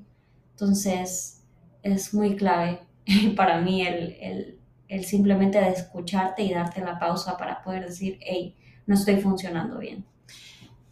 Entonces, 0.53 1.43
es 1.83 2.11
muy 2.11 2.35
clave 2.35 2.79
para 3.35 3.61
mí 3.61 3.85
el, 3.85 4.57
el, 4.87 5.05
simplemente 5.05 5.59
de 5.61 5.69
escucharte 5.69 6.41
y 6.41 6.55
darte 6.55 6.81
la 6.81 6.97
pausa 6.97 7.37
para 7.37 7.61
poder 7.61 7.85
decir, 7.85 8.17
hey, 8.21 8.55
no 8.85 8.95
estoy 8.95 9.21
funcionando 9.21 9.79
bien. 9.79 10.05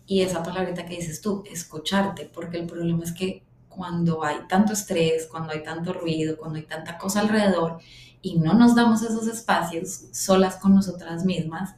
Y 0.05 0.21
esa 0.21 0.43
palabrita 0.43 0.85
que 0.85 0.97
dices 0.97 1.21
tú, 1.21 1.43
escucharte, 1.49 2.29
porque 2.33 2.57
el 2.57 2.67
problema 2.67 3.03
es 3.03 3.13
que 3.13 3.43
cuando 3.69 4.23
hay 4.23 4.37
tanto 4.47 4.73
estrés, 4.73 5.27
cuando 5.27 5.53
hay 5.53 5.63
tanto 5.63 5.93
ruido, 5.93 6.37
cuando 6.37 6.57
hay 6.57 6.65
tanta 6.65 6.97
cosa 6.97 7.21
alrededor 7.21 7.79
y 8.21 8.37
no 8.37 8.53
nos 8.53 8.75
damos 8.75 9.01
esos 9.01 9.27
espacios 9.27 10.05
solas 10.11 10.57
con 10.57 10.75
nosotras 10.75 11.25
mismas, 11.25 11.75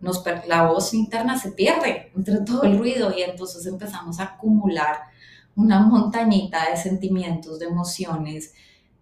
nos, 0.00 0.22
la 0.46 0.66
voz 0.66 0.94
interna 0.94 1.38
se 1.38 1.52
pierde 1.52 2.12
entre 2.14 2.40
todo 2.40 2.62
el 2.62 2.78
ruido 2.78 3.12
y 3.16 3.22
entonces 3.22 3.66
empezamos 3.66 4.20
a 4.20 4.24
acumular 4.24 4.98
una 5.56 5.80
montañita 5.80 6.70
de 6.70 6.76
sentimientos, 6.76 7.58
de 7.58 7.66
emociones, 7.66 8.54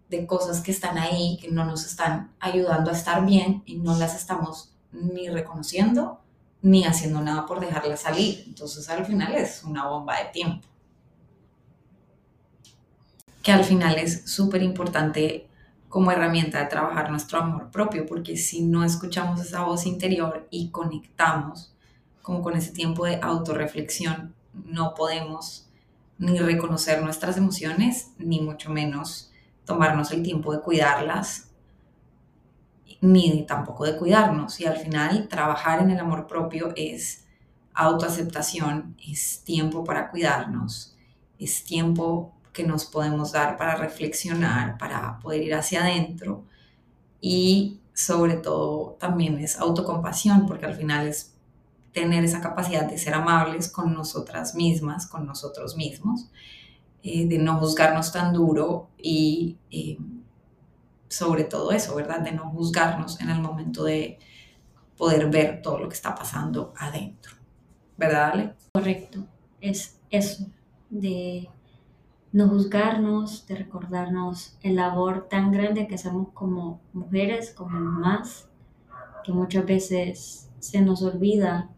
de 0.09 0.25
cosas 0.25 0.61
que 0.61 0.71
están 0.71 0.97
ahí, 0.97 1.37
que 1.39 1.51
no 1.51 1.65
nos 1.65 1.85
están 1.85 2.31
ayudando 2.39 2.89
a 2.89 2.93
estar 2.93 3.25
bien 3.25 3.61
y 3.65 3.75
no 3.75 3.97
las 3.97 4.15
estamos 4.15 4.71
ni 4.91 5.29
reconociendo 5.29 6.21
ni 6.61 6.85
haciendo 6.85 7.21
nada 7.21 7.45
por 7.45 7.59
dejarlas 7.59 8.01
salir. 8.01 8.43
Entonces 8.47 8.89
al 8.89 9.05
final 9.05 9.35
es 9.35 9.63
una 9.63 9.87
bomba 9.87 10.17
de 10.17 10.25
tiempo. 10.25 10.67
Que 13.41 13.51
al 13.51 13.63
final 13.63 13.97
es 13.97 14.29
súper 14.29 14.61
importante 14.61 15.47
como 15.89 16.11
herramienta 16.11 16.59
de 16.59 16.65
trabajar 16.65 17.09
nuestro 17.09 17.39
amor 17.39 17.71
propio, 17.71 18.05
porque 18.05 18.35
si 18.35 18.61
no 18.61 18.83
escuchamos 18.83 19.39
esa 19.39 19.63
voz 19.63 19.85
interior 19.85 20.47
y 20.51 20.69
conectamos 20.69 21.73
como 22.21 22.41
con 22.41 22.57
ese 22.57 22.71
tiempo 22.71 23.05
de 23.05 23.19
autorreflexión, 23.21 24.35
no 24.53 24.93
podemos 24.95 25.69
ni 26.17 26.37
reconocer 26.39 27.01
nuestras 27.01 27.37
emociones, 27.37 28.11
ni 28.17 28.41
mucho 28.41 28.69
menos 28.69 29.31
tomarnos 29.65 30.11
el 30.11 30.23
tiempo 30.23 30.51
de 30.51 30.61
cuidarlas, 30.61 31.46
ni 33.01 33.45
tampoco 33.45 33.85
de 33.85 33.97
cuidarnos. 33.97 34.59
Y 34.59 34.65
al 34.65 34.77
final, 34.77 35.27
trabajar 35.27 35.81
en 35.81 35.91
el 35.91 35.99
amor 35.99 36.27
propio 36.27 36.73
es 36.75 37.25
autoaceptación, 37.73 38.95
es 39.07 39.41
tiempo 39.43 39.83
para 39.83 40.09
cuidarnos, 40.09 40.95
es 41.37 41.63
tiempo 41.63 42.33
que 42.51 42.63
nos 42.63 42.85
podemos 42.85 43.31
dar 43.31 43.55
para 43.55 43.75
reflexionar, 43.75 44.79
para 44.79 45.19
poder 45.19 45.43
ir 45.43 45.53
hacia 45.53 45.83
adentro 45.83 46.43
y 47.21 47.79
sobre 47.93 48.35
todo 48.35 48.97
también 48.99 49.37
es 49.37 49.59
autocompasión, 49.59 50.47
porque 50.47 50.65
al 50.65 50.75
final 50.75 51.07
es 51.07 51.35
tener 51.93 52.23
esa 52.23 52.41
capacidad 52.41 52.89
de 52.89 52.97
ser 52.97 53.13
amables 53.13 53.69
con 53.69 53.93
nosotras 53.93 54.55
mismas, 54.55 55.07
con 55.07 55.25
nosotros 55.25 55.75
mismos, 55.77 56.29
eh, 57.03 57.27
de 57.27 57.37
no 57.37 57.57
juzgarnos 57.59 58.11
tan 58.11 58.33
duro 58.33 58.89
y 58.97 59.57
eh, 59.71 59.97
sobre 61.09 61.43
todo 61.43 61.71
eso, 61.71 61.95
¿verdad? 61.95 62.19
De 62.21 62.31
no 62.31 62.49
juzgarnos 62.49 63.19
en 63.21 63.29
el 63.29 63.41
momento 63.41 63.83
de 63.83 64.19
poder 64.97 65.29
ver 65.29 65.61
todo 65.61 65.79
lo 65.79 65.89
que 65.89 65.95
está 65.95 66.15
pasando 66.15 66.73
adentro. 66.77 67.33
¿Verdad, 67.97 68.31
Ale? 68.31 68.55
Correcto, 68.73 69.25
es 69.61 69.99
eso, 70.09 70.47
de 70.89 71.49
no 72.31 72.49
juzgarnos, 72.49 73.47
de 73.47 73.55
recordarnos 73.55 74.57
el 74.61 74.75
labor 74.75 75.27
tan 75.29 75.51
grande 75.51 75.87
que 75.87 75.95
hacemos 75.95 76.29
como 76.33 76.81
mujeres, 76.93 77.51
como 77.51 77.79
mamás, 77.79 78.47
que 79.23 79.31
muchas 79.31 79.65
veces 79.65 80.49
se 80.59 80.81
nos 80.81 81.01
olvida 81.01 81.69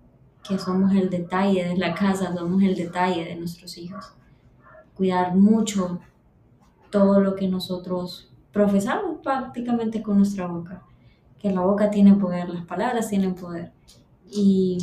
que 0.48 0.58
somos 0.58 0.94
el 0.94 1.10
detalle 1.10 1.66
de 1.66 1.78
la 1.78 1.94
casa, 1.94 2.36
somos 2.36 2.64
el 2.64 2.76
detalle 2.76 3.26
de 3.26 3.36
nuestros 3.36 3.78
hijos. 3.78 4.14
Cuidar 4.96 5.36
mucho 5.36 6.00
todo 6.90 7.20
lo 7.20 7.36
que 7.36 7.48
nosotros 7.48 8.29
profesamos 8.52 9.20
prácticamente 9.22 10.02
con 10.02 10.18
nuestra 10.18 10.48
boca, 10.48 10.84
que 11.40 11.52
la 11.52 11.62
boca 11.62 11.90
tiene 11.90 12.16
poder, 12.16 12.50
las 12.50 12.66
palabras 12.66 13.10
tienen 13.10 13.36
poder. 13.36 13.72
Y 14.32 14.78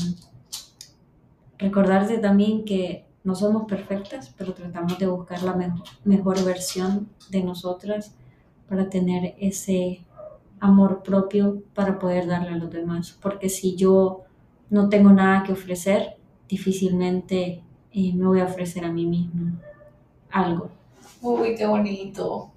recordarte 1.58 2.18
también 2.18 2.64
que 2.64 3.06
no 3.24 3.34
somos 3.34 3.64
perfectas, 3.66 4.32
pero 4.36 4.54
tratamos 4.54 4.98
de 4.98 5.06
buscar 5.06 5.42
la 5.42 5.54
mejor, 5.54 5.82
mejor 6.04 6.44
versión 6.44 7.08
de 7.30 7.42
nosotras 7.42 8.14
para 8.68 8.88
tener 8.88 9.34
ese 9.38 10.04
amor 10.60 11.02
propio 11.02 11.62
para 11.74 11.98
poder 11.98 12.26
darle 12.26 12.50
a 12.50 12.56
los 12.56 12.70
demás. 12.70 13.18
Porque 13.20 13.48
si 13.48 13.76
yo 13.76 14.22
no 14.70 14.88
tengo 14.88 15.10
nada 15.10 15.42
que 15.42 15.52
ofrecer, 15.52 16.16
difícilmente 16.48 17.62
eh, 17.92 18.12
me 18.14 18.26
voy 18.26 18.40
a 18.40 18.44
ofrecer 18.44 18.84
a 18.84 18.92
mí 18.92 19.06
misma 19.06 19.60
algo. 20.30 20.68
Uy, 21.22 21.54
qué 21.56 21.66
bonito. 21.66 22.52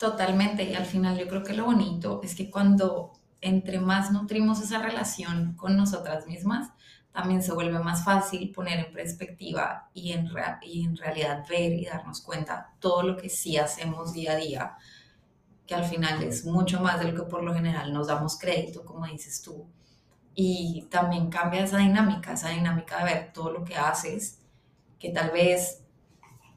Totalmente. 0.00 0.62
Y 0.64 0.74
al 0.74 0.86
final 0.86 1.18
yo 1.18 1.28
creo 1.28 1.44
que 1.44 1.52
lo 1.52 1.66
bonito 1.66 2.22
es 2.24 2.34
que 2.34 2.50
cuando 2.50 3.12
entre 3.42 3.78
más 3.78 4.10
nutrimos 4.10 4.62
esa 4.62 4.80
relación 4.80 5.52
con 5.56 5.76
nosotras 5.76 6.26
mismas, 6.26 6.70
también 7.12 7.42
se 7.42 7.52
vuelve 7.52 7.78
más 7.80 8.02
fácil 8.02 8.50
poner 8.50 8.78
en 8.86 8.94
perspectiva 8.94 9.90
y 9.92 10.12
en, 10.12 10.30
y 10.62 10.86
en 10.86 10.96
realidad 10.96 11.44
ver 11.50 11.74
y 11.74 11.84
darnos 11.84 12.22
cuenta 12.22 12.72
todo 12.80 13.02
lo 13.02 13.16
que 13.18 13.28
sí 13.28 13.58
hacemos 13.58 14.14
día 14.14 14.32
a 14.32 14.36
día, 14.36 14.76
que 15.66 15.74
al 15.74 15.84
final 15.84 16.22
es 16.22 16.46
mucho 16.46 16.80
más 16.80 16.98
de 16.98 17.12
lo 17.12 17.22
que 17.22 17.28
por 17.30 17.42
lo 17.42 17.52
general 17.52 17.92
nos 17.92 18.06
damos 18.06 18.38
crédito, 18.38 18.86
como 18.86 19.04
dices 19.06 19.42
tú. 19.42 19.66
Y 20.34 20.88
también 20.90 21.28
cambia 21.28 21.64
esa 21.64 21.76
dinámica, 21.76 22.32
esa 22.32 22.48
dinámica 22.48 23.04
de 23.04 23.04
ver 23.04 23.32
todo 23.34 23.50
lo 23.52 23.64
que 23.64 23.76
haces, 23.76 24.38
que 24.98 25.10
tal 25.10 25.30
vez 25.30 25.82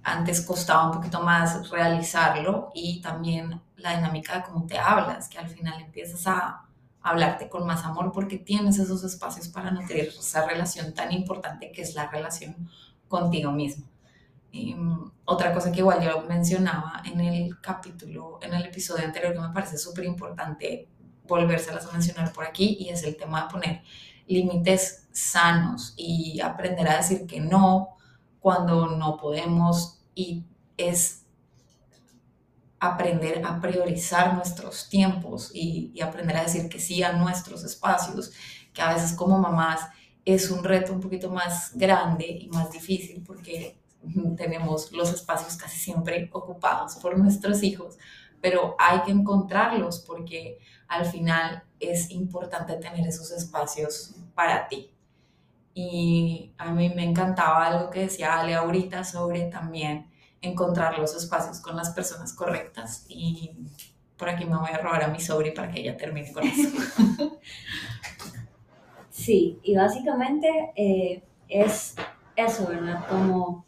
antes 0.03 0.41
costaba 0.41 0.85
un 0.85 0.91
poquito 0.91 1.21
más 1.21 1.69
realizarlo 1.69 2.71
y 2.73 3.01
también 3.01 3.61
la 3.77 3.95
dinámica 3.95 4.37
de 4.37 4.43
cómo 4.43 4.65
te 4.65 4.77
hablas, 4.77 5.29
que 5.29 5.37
al 5.37 5.49
final 5.49 5.81
empiezas 5.81 6.27
a 6.27 6.65
hablarte 7.01 7.49
con 7.49 7.65
más 7.65 7.83
amor 7.83 8.11
porque 8.13 8.37
tienes 8.37 8.77
esos 8.79 9.03
espacios 9.03 9.47
para 9.49 9.71
nutrir 9.71 10.09
esa 10.17 10.45
relación 10.45 10.93
tan 10.93 11.11
importante 11.11 11.71
que 11.71 11.81
es 11.81 11.95
la 11.95 12.09
relación 12.09 12.69
contigo 13.07 13.51
mismo. 13.51 13.85
Mm, 14.53 15.09
otra 15.25 15.53
cosa 15.53 15.71
que 15.71 15.79
igual 15.79 16.01
yo 16.03 16.21
mencionaba 16.27 17.01
en 17.05 17.19
el 17.19 17.59
capítulo, 17.59 18.39
en 18.41 18.53
el 18.53 18.65
episodio 18.65 19.05
anterior 19.05 19.33
que 19.33 19.39
me 19.39 19.49
parece 19.49 19.77
súper 19.77 20.05
importante 20.05 20.89
volvérselas 21.27 21.87
a 21.87 21.91
mencionar 21.91 22.31
por 22.33 22.45
aquí 22.45 22.77
y 22.79 22.89
es 22.89 23.03
el 23.03 23.15
tema 23.15 23.43
de 23.43 23.49
poner 23.49 23.81
límites 24.27 25.07
sanos 25.11 25.93
y 25.97 26.39
aprender 26.41 26.87
a 26.87 26.97
decir 26.97 27.25
que 27.25 27.39
no 27.39 27.89
cuando 28.43 28.87
no 28.87 29.15
podemos 29.15 30.01
y 30.13 30.43
es 30.75 31.23
aprender 32.77 33.41
a 33.45 33.61
priorizar 33.61 34.33
nuestros 34.33 34.89
tiempos 34.89 35.49
y, 35.53 35.97
aprender 36.01 36.35
a 36.35 36.43
decir 36.43 36.67
que 36.67 36.77
sí 36.77 37.01
a 37.03 37.13
nuestros 37.13 37.63
espacios, 37.63 38.33
que 38.73 38.81
a 38.81 38.93
veces 38.93 39.13
como 39.13 39.39
mamás 39.39 39.87
es 40.25 40.51
un 40.51 40.61
reto 40.61 40.91
un 40.91 40.99
poquito 40.99 41.29
más 41.29 41.71
grande 41.73 42.25
y 42.27 42.49
más 42.49 42.69
difícil 42.69 43.23
porque 43.25 43.79
tenemos 44.35 44.91
los 44.91 45.13
espacios 45.13 45.55
casi 45.55 45.79
siempre 45.79 46.29
ocupados 46.33 46.97
por 46.97 47.17
nuestros 47.17 47.63
hijos, 47.63 47.97
pero 48.41 48.75
hay 48.77 49.03
que 49.03 49.11
encontrarlos 49.11 50.01
porque 50.01 50.59
al 50.89 51.05
final 51.05 51.63
es 51.79 52.11
importante 52.11 52.73
tener 52.75 53.07
esos 53.07 53.31
espacios 53.31 54.15
para 54.35 54.67
ti. 54.67 54.92
Y 55.73 56.53
a 56.57 56.71
mí 56.71 56.89
me 56.89 57.03
encantaba 57.03 57.65
algo 57.65 57.89
que 57.89 58.01
decía 58.01 58.39
Ale 58.39 58.53
ahorita 58.53 59.03
sobre 59.03 59.45
también 59.45 60.07
encontrar 60.41 60.99
los 60.99 61.15
espacios 61.15 61.59
con 61.61 61.75
las 61.75 61.91
personas 61.91 62.33
correctas 62.33 63.05
y 63.07 63.51
por 64.17 64.29
aquí 64.29 64.45
me 64.45 64.57
voy 64.57 64.69
a 64.71 64.77
robar 64.77 65.03
a 65.03 65.07
mi 65.07 65.19
sobri 65.19 65.51
para 65.51 65.71
que 65.71 65.79
ella 65.79 65.97
termine 65.97 66.31
con 66.31 66.43
eso. 66.43 66.69
Sí, 69.23 69.59
y 69.63 69.75
básicamente 69.75 70.49
eh, 70.75 71.23
es 71.47 71.95
eso, 72.35 72.67
¿verdad? 72.67 73.05
Como 73.07 73.63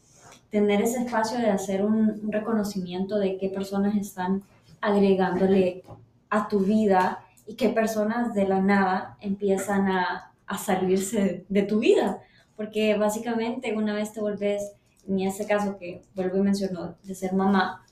tener 0.49 0.81
ese 0.81 1.03
espacio 1.03 1.37
de 1.37 1.49
hacer 1.49 1.85
un, 1.85 2.31
reconocimiento 2.31 3.17
de 3.19 3.37
qué 3.37 3.49
personas 3.49 3.95
están 3.95 4.43
agregándole 4.81 5.83
a 6.29 6.47
tu 6.47 6.59
vida 6.59 7.23
y 7.45 7.55
qué 7.55 7.69
personas 7.69 8.33
de 8.33 8.47
la 8.47 8.59
nada 8.59 9.17
empiezan 9.21 9.87
a, 9.87 10.33
a 10.47 10.57
salirse 10.57 11.45
de 11.49 11.63
tu 11.63 11.79
vida. 11.79 12.21
Porque 12.55 12.95
básicamente 12.97 13.75
una 13.75 13.93
vez 13.93 14.13
te 14.13 14.21
volvés 14.21 14.73
en 15.07 15.19
ese 15.19 15.45
caso 15.45 15.77
que 15.77 16.01
vuelvo 16.15 16.37
y 16.37 16.41
menciono 16.41 16.95
de 17.03 17.15
ser 17.15 17.33
mamá, 17.33 17.85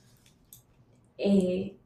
eh, 1.16 1.76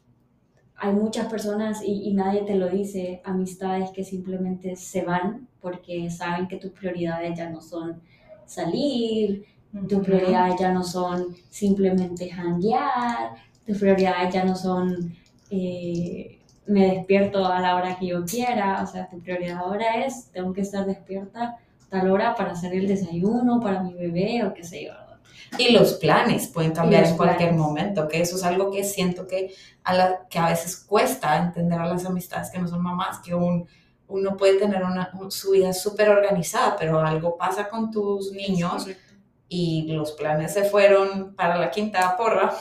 hay 0.76 0.92
muchas 0.92 1.26
personas 1.26 1.82
y, 1.82 2.08
y, 2.08 2.14
nadie 2.14 2.42
te 2.42 2.54
lo 2.54 2.68
dice, 2.68 3.20
amistades 3.24 3.90
que 3.90 4.04
simplemente 4.04 4.76
se 4.76 5.02
van 5.02 5.48
porque 5.60 6.08
saben 6.08 6.46
que 6.46 6.56
tus 6.56 6.70
prioridades 6.70 7.36
ya 7.36 7.50
no 7.50 7.60
son 7.60 8.00
salir, 8.46 9.44
tus 9.88 10.04
prioridades 10.04 10.54
ya 10.58 10.72
no 10.72 10.82
son 10.82 11.36
simplemente 11.50 12.30
hanguear, 12.30 13.34
tus 13.66 13.78
prioridades 13.78 14.32
ya 14.32 14.44
no 14.44 14.54
son 14.54 15.14
eh, 15.50 16.37
me 16.68 16.94
despierto 16.94 17.44
a 17.46 17.60
la 17.60 17.76
hora 17.76 17.98
que 17.98 18.06
yo 18.06 18.24
quiera, 18.24 18.82
o 18.82 18.86
sea, 18.86 19.08
tu 19.08 19.20
prioridad 19.20 19.58
ahora 19.58 20.04
es 20.04 20.30
tengo 20.32 20.52
que 20.52 20.60
estar 20.60 20.86
despierta 20.86 21.56
tal 21.88 22.10
hora 22.10 22.34
para 22.34 22.52
hacer 22.52 22.74
el 22.74 22.86
desayuno 22.86 23.60
para 23.60 23.82
mi 23.82 23.94
bebé 23.94 24.44
o 24.44 24.52
qué 24.52 24.62
sé 24.62 24.84
yo. 24.84 24.92
Y 25.56 25.72
los 25.72 25.94
planes 25.94 26.46
pueden 26.48 26.72
cambiar 26.72 27.04
en 27.04 27.16
cualquier 27.16 27.54
momento, 27.54 28.06
que 28.06 28.20
eso 28.20 28.36
es 28.36 28.44
algo 28.44 28.70
que 28.70 28.84
siento 28.84 29.26
que 29.26 29.54
a, 29.82 29.94
la, 29.94 30.26
que 30.28 30.38
a 30.38 30.50
veces 30.50 30.76
cuesta 30.76 31.38
entender 31.38 31.80
a 31.80 31.86
las 31.86 32.04
amistades 32.04 32.50
que 32.50 32.58
no 32.58 32.68
son 32.68 32.82
mamás, 32.82 33.20
que 33.20 33.34
un, 33.34 33.66
uno 34.08 34.36
puede 34.36 34.58
tener 34.58 34.84
una, 34.84 35.10
su 35.30 35.52
vida 35.52 35.72
súper 35.72 36.10
organizada, 36.10 36.76
pero 36.78 37.00
algo 37.00 37.38
pasa 37.38 37.70
con 37.70 37.90
tus 37.90 38.30
niños 38.32 38.88
y 39.48 39.90
los 39.90 40.12
planes 40.12 40.52
se 40.52 40.64
fueron 40.64 41.34
para 41.34 41.56
la 41.56 41.70
quinta 41.70 42.14
porra. 42.16 42.54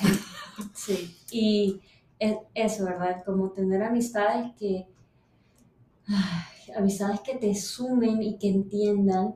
Sí, 0.73 1.15
y 1.29 1.81
eso, 2.19 2.85
¿verdad? 2.85 3.23
Como 3.25 3.49
tener 3.49 3.83
amistades 3.83 4.53
que, 4.57 4.87
amistades 6.75 7.19
que 7.21 7.35
te 7.35 7.53
sumen 7.55 8.21
y 8.21 8.37
que 8.37 8.49
entiendan 8.49 9.35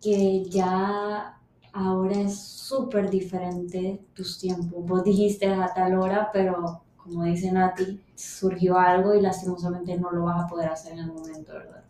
que 0.00 0.44
ya 0.44 1.38
ahora 1.72 2.20
es 2.20 2.38
súper 2.40 3.08
diferente 3.08 4.04
tus 4.14 4.38
tiempos. 4.38 4.84
Vos 4.84 5.04
dijiste 5.04 5.46
a 5.46 5.72
tal 5.72 5.98
hora, 5.98 6.30
pero 6.32 6.82
como 6.96 7.24
dice 7.24 7.50
Nati, 7.50 8.00
surgió 8.14 8.78
algo 8.78 9.14
y 9.14 9.20
lastimosamente 9.20 9.98
no 9.98 10.10
lo 10.10 10.24
vas 10.24 10.44
a 10.44 10.46
poder 10.46 10.68
hacer 10.68 10.92
en 10.92 11.00
el 11.00 11.12
momento, 11.12 11.52
¿verdad? 11.52 11.82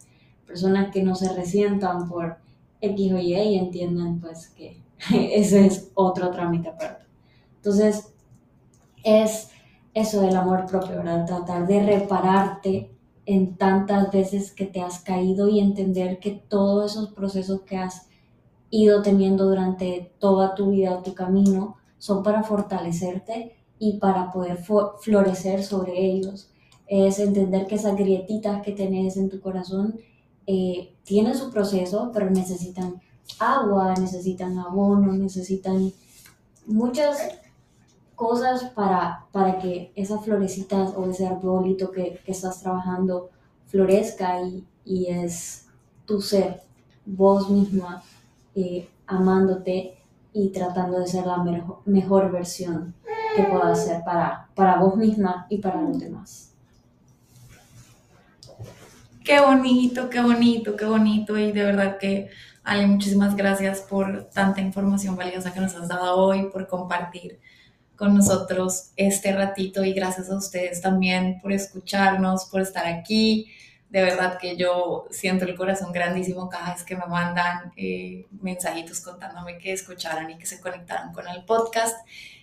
Personas 0.46 0.90
que 0.92 1.02
no 1.02 1.14
se 1.14 1.32
resientan 1.34 2.08
por 2.08 2.38
X 2.80 3.12
o 3.12 3.18
Y 3.18 3.34
y 3.34 3.58
entiendan 3.58 4.20
pues 4.20 4.48
que 4.48 4.82
ese 5.12 5.66
es 5.66 5.90
otro 5.94 6.30
trámite 6.30 6.68
aparte. 6.68 7.04
Entonces, 7.56 8.12
es 9.04 9.51
eso 9.94 10.20
del 10.22 10.36
amor 10.36 10.66
propio, 10.66 10.96
¿verdad? 10.96 11.26
Tratar 11.26 11.66
de 11.66 11.82
repararte 11.84 12.90
en 13.26 13.56
tantas 13.56 14.10
veces 14.10 14.52
que 14.52 14.66
te 14.66 14.80
has 14.80 15.00
caído 15.00 15.48
y 15.48 15.60
entender 15.60 16.18
que 16.18 16.30
todos 16.30 16.92
esos 16.92 17.12
procesos 17.12 17.62
que 17.62 17.76
has 17.76 18.08
ido 18.70 19.02
teniendo 19.02 19.46
durante 19.46 20.12
toda 20.18 20.54
tu 20.54 20.70
vida 20.70 20.96
o 20.96 21.02
tu 21.02 21.14
camino 21.14 21.76
son 21.98 22.22
para 22.22 22.42
fortalecerte 22.42 23.56
y 23.78 23.98
para 23.98 24.32
poder 24.32 24.58
florecer 25.00 25.62
sobre 25.62 26.04
ellos. 26.04 26.48
Es 26.86 27.18
entender 27.18 27.66
que 27.66 27.76
esas 27.76 27.96
grietitas 27.96 28.62
que 28.62 28.72
tenés 28.72 29.16
en 29.16 29.28
tu 29.28 29.40
corazón 29.40 30.00
eh, 30.46 30.94
tienen 31.04 31.34
su 31.36 31.50
proceso, 31.50 32.10
pero 32.12 32.28
necesitan 32.30 33.00
agua, 33.38 33.94
necesitan 33.94 34.58
abono, 34.58 35.12
necesitan 35.12 35.92
muchas 36.66 37.18
cosas 38.14 38.64
para, 38.70 39.26
para 39.32 39.58
que 39.58 39.92
esas 39.94 40.24
florecitas 40.24 40.92
o 40.96 41.10
ese 41.10 41.26
arbolito 41.26 41.90
que, 41.90 42.20
que 42.24 42.32
estás 42.32 42.60
trabajando 42.60 43.30
florezca 43.66 44.40
y, 44.42 44.64
y, 44.84 45.06
es 45.06 45.66
tu 46.06 46.20
ser, 46.20 46.60
vos 47.06 47.48
misma, 47.48 48.02
eh, 48.54 48.88
amándote 49.06 49.96
y 50.32 50.48
tratando 50.48 51.00
de 51.00 51.06
ser 51.06 51.26
la 51.26 51.38
mejor, 51.38 51.80
mejor 51.84 52.30
versión 52.30 52.94
que 53.34 53.44
puedas 53.44 53.84
ser 53.84 54.04
para, 54.04 54.48
para 54.54 54.76
vos 54.76 54.96
misma 54.96 55.46
y 55.48 55.58
para 55.58 55.80
los 55.80 55.98
demás. 55.98 56.52
Qué 59.24 59.40
bonito, 59.40 60.10
qué 60.10 60.20
bonito, 60.20 60.76
qué 60.76 60.84
bonito 60.84 61.38
y 61.38 61.52
de 61.52 61.64
verdad 61.64 61.98
que 61.98 62.28
Ale, 62.64 62.86
muchísimas 62.86 63.34
gracias 63.34 63.80
por 63.80 64.28
tanta 64.32 64.60
información 64.60 65.16
valiosa 65.16 65.52
que 65.52 65.60
nos 65.60 65.74
has 65.74 65.88
dado 65.88 66.16
hoy, 66.16 66.48
por 66.50 66.68
compartir 66.68 67.40
con 68.02 68.16
nosotros 68.16 68.90
este 68.96 69.32
ratito 69.32 69.84
y 69.84 69.92
gracias 69.92 70.28
a 70.28 70.34
ustedes 70.34 70.80
también 70.80 71.38
por 71.40 71.52
escucharnos, 71.52 72.46
por 72.46 72.60
estar 72.60 72.84
aquí. 72.84 73.52
De 73.90 74.02
verdad 74.02 74.38
que 74.40 74.56
yo 74.56 75.06
siento 75.12 75.44
el 75.44 75.54
corazón 75.54 75.92
grandísimo 75.92 76.48
cada 76.48 76.72
vez 76.72 76.82
que 76.82 76.96
me 76.96 77.06
mandan 77.06 77.72
eh, 77.76 78.26
mensajitos 78.40 79.00
contándome 79.02 79.56
que 79.56 79.72
escucharon 79.72 80.28
y 80.28 80.36
que 80.36 80.46
se 80.46 80.60
conectaron 80.60 81.12
con 81.12 81.28
el 81.28 81.44
podcast. 81.44 81.96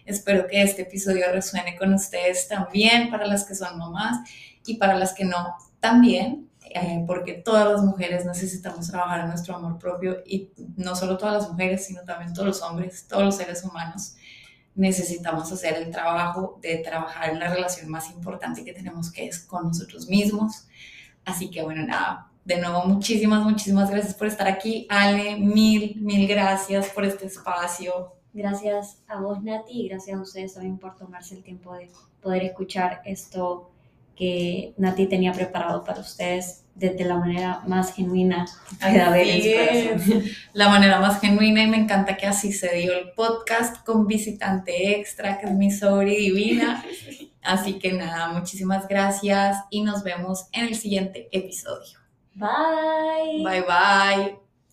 Espero 0.05 0.47
que 0.47 0.61
este 0.61 0.83
episodio 0.83 1.25
resuene 1.29 1.75
con 1.75 1.93
ustedes 1.93 2.47
también, 2.47 3.09
para 3.09 3.27
las 3.27 3.43
que 3.43 3.53
son 3.53 3.77
mamás 3.77 4.29
y 4.65 4.75
para 4.77 4.95
las 4.95 5.11
que 5.11 5.25
no 5.25 5.57
también. 5.81 6.49
Eh, 6.73 7.03
porque 7.05 7.33
todas 7.33 7.69
las 7.69 7.81
mujeres 7.81 8.25
necesitamos 8.25 8.87
trabajar 8.87 9.21
en 9.21 9.27
nuestro 9.27 9.57
amor 9.57 9.77
propio 9.77 10.21
y 10.25 10.51
no 10.77 10.95
solo 10.95 11.17
todas 11.17 11.33
las 11.33 11.51
mujeres, 11.51 11.85
sino 11.85 12.03
también 12.03 12.33
todos 12.33 12.47
los 12.47 12.61
hombres, 12.61 13.07
todos 13.09 13.25
los 13.25 13.35
seres 13.35 13.61
humanos 13.65 14.15
necesitamos 14.79 15.51
hacer 15.51 15.75
el 15.75 15.91
trabajo 15.91 16.57
de 16.61 16.77
trabajar 16.77 17.31
en 17.31 17.39
la 17.39 17.53
relación 17.53 17.89
más 17.89 18.09
importante 18.11 18.63
que 18.63 18.71
tenemos, 18.71 19.11
que 19.11 19.27
es 19.27 19.39
con 19.39 19.67
nosotros 19.67 20.07
mismos. 20.07 20.67
Así 21.25 21.51
que 21.51 21.61
bueno, 21.61 21.85
nada, 21.85 22.31
de 22.45 22.61
nuevo 22.61 22.85
muchísimas, 22.85 23.43
muchísimas 23.43 23.91
gracias 23.91 24.13
por 24.13 24.27
estar 24.27 24.47
aquí. 24.47 24.87
Ale, 24.89 25.35
mil, 25.35 25.97
mil 25.99 26.25
gracias 26.27 26.89
por 26.89 27.03
este 27.03 27.25
espacio. 27.25 28.15
Gracias 28.31 29.03
a 29.07 29.19
vos, 29.19 29.43
Nati, 29.43 29.81
y 29.81 29.89
gracias 29.89 30.17
a 30.17 30.21
ustedes 30.21 30.53
también 30.53 30.77
por 30.77 30.95
tomarse 30.95 31.35
el 31.35 31.43
tiempo 31.43 31.73
de 31.73 31.91
poder 32.21 32.43
escuchar 32.43 33.01
esto 33.03 33.71
que 34.15 34.73
Nati 34.77 35.07
tenía 35.07 35.33
preparado 35.33 35.83
para 35.83 35.99
ustedes 35.99 36.63
desde 36.79 37.05
la 37.05 37.17
manera 37.17 37.61
más 37.67 37.93
genuina 37.93 38.45
que 38.79 38.99
haber 38.99 39.27
en 39.27 39.99
su 39.99 40.23
La 40.53 40.69
manera 40.69 40.99
más 40.99 41.19
genuina 41.19 41.61
y 41.63 41.67
me 41.67 41.77
encanta 41.77 42.17
que 42.17 42.25
así 42.25 42.51
se 42.53 42.73
dio 42.75 42.93
el 42.93 43.11
podcast 43.11 43.83
con 43.85 44.07
visitante 44.07 44.97
extra, 44.97 45.37
que 45.37 45.47
es 45.47 45.53
mi 45.53 45.71
sobre 45.71 46.15
divina. 46.15 46.83
Así 47.41 47.79
que 47.79 47.93
nada, 47.93 48.33
muchísimas 48.33 48.87
gracias 48.87 49.57
y 49.69 49.81
nos 49.81 50.03
vemos 50.03 50.47
en 50.51 50.65
el 50.65 50.75
siguiente 50.75 51.29
episodio. 51.31 51.97
Bye. 52.35 53.43
Bye 53.43 53.61
bye. 53.61 54.48